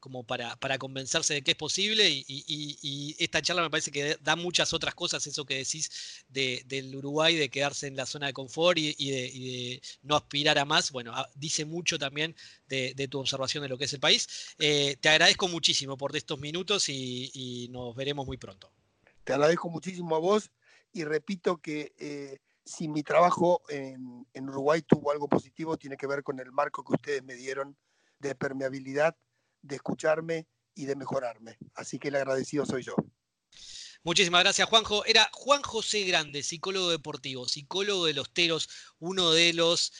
como 0.00 0.24
para, 0.24 0.56
para 0.56 0.78
convencerse 0.78 1.34
de 1.34 1.42
que 1.42 1.52
es 1.52 1.56
posible 1.56 2.08
y, 2.10 3.16
esta 3.18 3.42
charla 3.42 3.62
me 3.62 3.70
parece 3.70 3.90
que 3.90 4.16
da 4.20 4.36
muchas 4.36 4.72
otras 4.72 4.94
cosas, 4.94 5.26
eso 5.26 5.44
que 5.44 5.56
decís 5.58 6.24
del 6.28 6.96
Uruguay, 6.96 7.36
de 7.36 7.48
quedarse 7.48 7.86
en 7.86 7.96
la 7.96 8.06
zona 8.06 8.26
de 8.26 8.32
confort 8.32 8.78
y, 8.78 9.10
de, 9.10 9.82
no 10.02 10.16
aspirar 10.16 10.58
a 10.58 10.64
más, 10.64 10.90
bueno, 10.90 11.12
ah, 11.14 11.28
dice 11.34 11.64
mucho 11.64 11.98
también 11.98 12.34
de, 12.66 13.08
tu 13.08 13.20
observación 13.20 13.62
de 13.62 13.68
lo 13.68 13.78
que 13.78 13.84
es 13.84 13.92
el 13.92 14.00
país. 14.00 14.54
Eh, 14.58 14.96
te 15.00 15.08
agradezco 15.08 15.48
muchísimo 15.48 15.96
por 15.96 16.14
estos 16.16 16.38
minutos 16.38 16.88
y, 16.88 17.68
nos 17.70 17.94
veremos 17.94 18.26
muy 18.26 18.36
pronto. 18.36 18.70
Te 19.24 19.32
agradezco 19.32 19.68
muchísimo 19.68 20.16
a 20.16 20.18
vos 20.18 20.50
y 20.92 21.04
repito 21.04 21.58
que... 21.58 21.92
Eh, 21.98 22.38
si 22.64 22.86
mi 22.86 23.02
trabajo 23.02 23.62
en, 23.68 24.24
en, 24.32 24.48
Uruguay 24.48 24.82
tuvo 24.82 25.10
algo 25.10 25.28
positivo, 25.28 25.76
tiene 25.76 25.96
que 25.96 26.06
ver 26.06 26.22
con 26.22 26.38
el 26.38 26.52
marco 26.52 26.84
que 26.84 26.92
ustedes 26.92 27.24
me 27.24 27.34
dieron 27.34 27.76
de 28.20 28.34
permeabilidad 28.34 29.16
de 29.62 29.76
escucharme 29.76 30.46
y 30.74 30.84
de 30.84 30.96
mejorarme. 30.96 31.58
Así 31.74 31.98
que 31.98 32.08
el 32.08 32.16
agradecido 32.16 32.66
soy 32.66 32.82
yo. 32.82 32.94
Muchísimas 34.04 34.42
gracias, 34.42 34.68
Juanjo. 34.68 35.04
Era 35.04 35.30
Juan 35.32 35.62
José 35.62 36.04
Grande, 36.04 36.42
psicólogo 36.42 36.90
deportivo, 36.90 37.46
psicólogo 37.46 38.06
de 38.06 38.14
los 38.14 38.32
teros, 38.34 38.68
uno 38.98 39.30
de 39.30 39.52
los, 39.52 39.92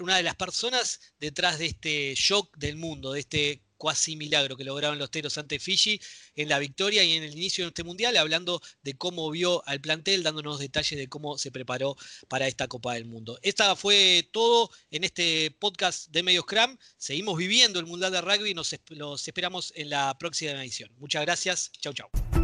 una 0.00 0.18
de 0.18 0.22
las 0.22 0.36
personas 0.36 1.00
detrás 1.18 1.58
de 1.58 1.66
este 1.66 2.14
shock 2.14 2.54
del 2.58 2.76
mundo, 2.76 3.12
de 3.12 3.20
este 3.20 3.65
cuasi 3.76 4.16
milagro 4.16 4.56
que 4.56 4.64
lograron 4.64 4.98
los 4.98 5.10
teros 5.10 5.38
ante 5.38 5.58
Fiji 5.58 6.00
en 6.34 6.48
la 6.48 6.58
victoria 6.58 7.04
y 7.04 7.12
en 7.12 7.22
el 7.22 7.32
inicio 7.32 7.64
de 7.64 7.68
este 7.68 7.84
mundial, 7.84 8.16
hablando 8.16 8.60
de 8.82 8.96
cómo 8.96 9.30
vio 9.30 9.66
al 9.66 9.80
plantel, 9.80 10.22
dándonos 10.22 10.58
detalles 10.58 10.98
de 10.98 11.08
cómo 11.08 11.38
se 11.38 11.50
preparó 11.50 11.96
para 12.28 12.46
esta 12.46 12.68
Copa 12.68 12.94
del 12.94 13.04
Mundo. 13.04 13.38
Esta 13.42 13.76
fue 13.76 14.28
todo 14.32 14.70
en 14.90 15.04
este 15.04 15.50
podcast 15.58 16.10
de 16.10 16.22
Medios 16.22 16.46
Cram. 16.46 16.78
Seguimos 16.96 17.36
viviendo 17.36 17.80
el 17.80 17.86
Mundial 17.86 18.12
de 18.12 18.20
Rugby 18.20 18.50
y 18.50 18.54
nos 18.54 18.74
los 18.90 19.26
esperamos 19.26 19.72
en 19.76 19.90
la 19.90 20.16
próxima 20.18 20.52
edición. 20.62 20.90
Muchas 20.98 21.22
gracias. 21.22 21.70
Chau, 21.80 21.92
chau. 21.92 22.35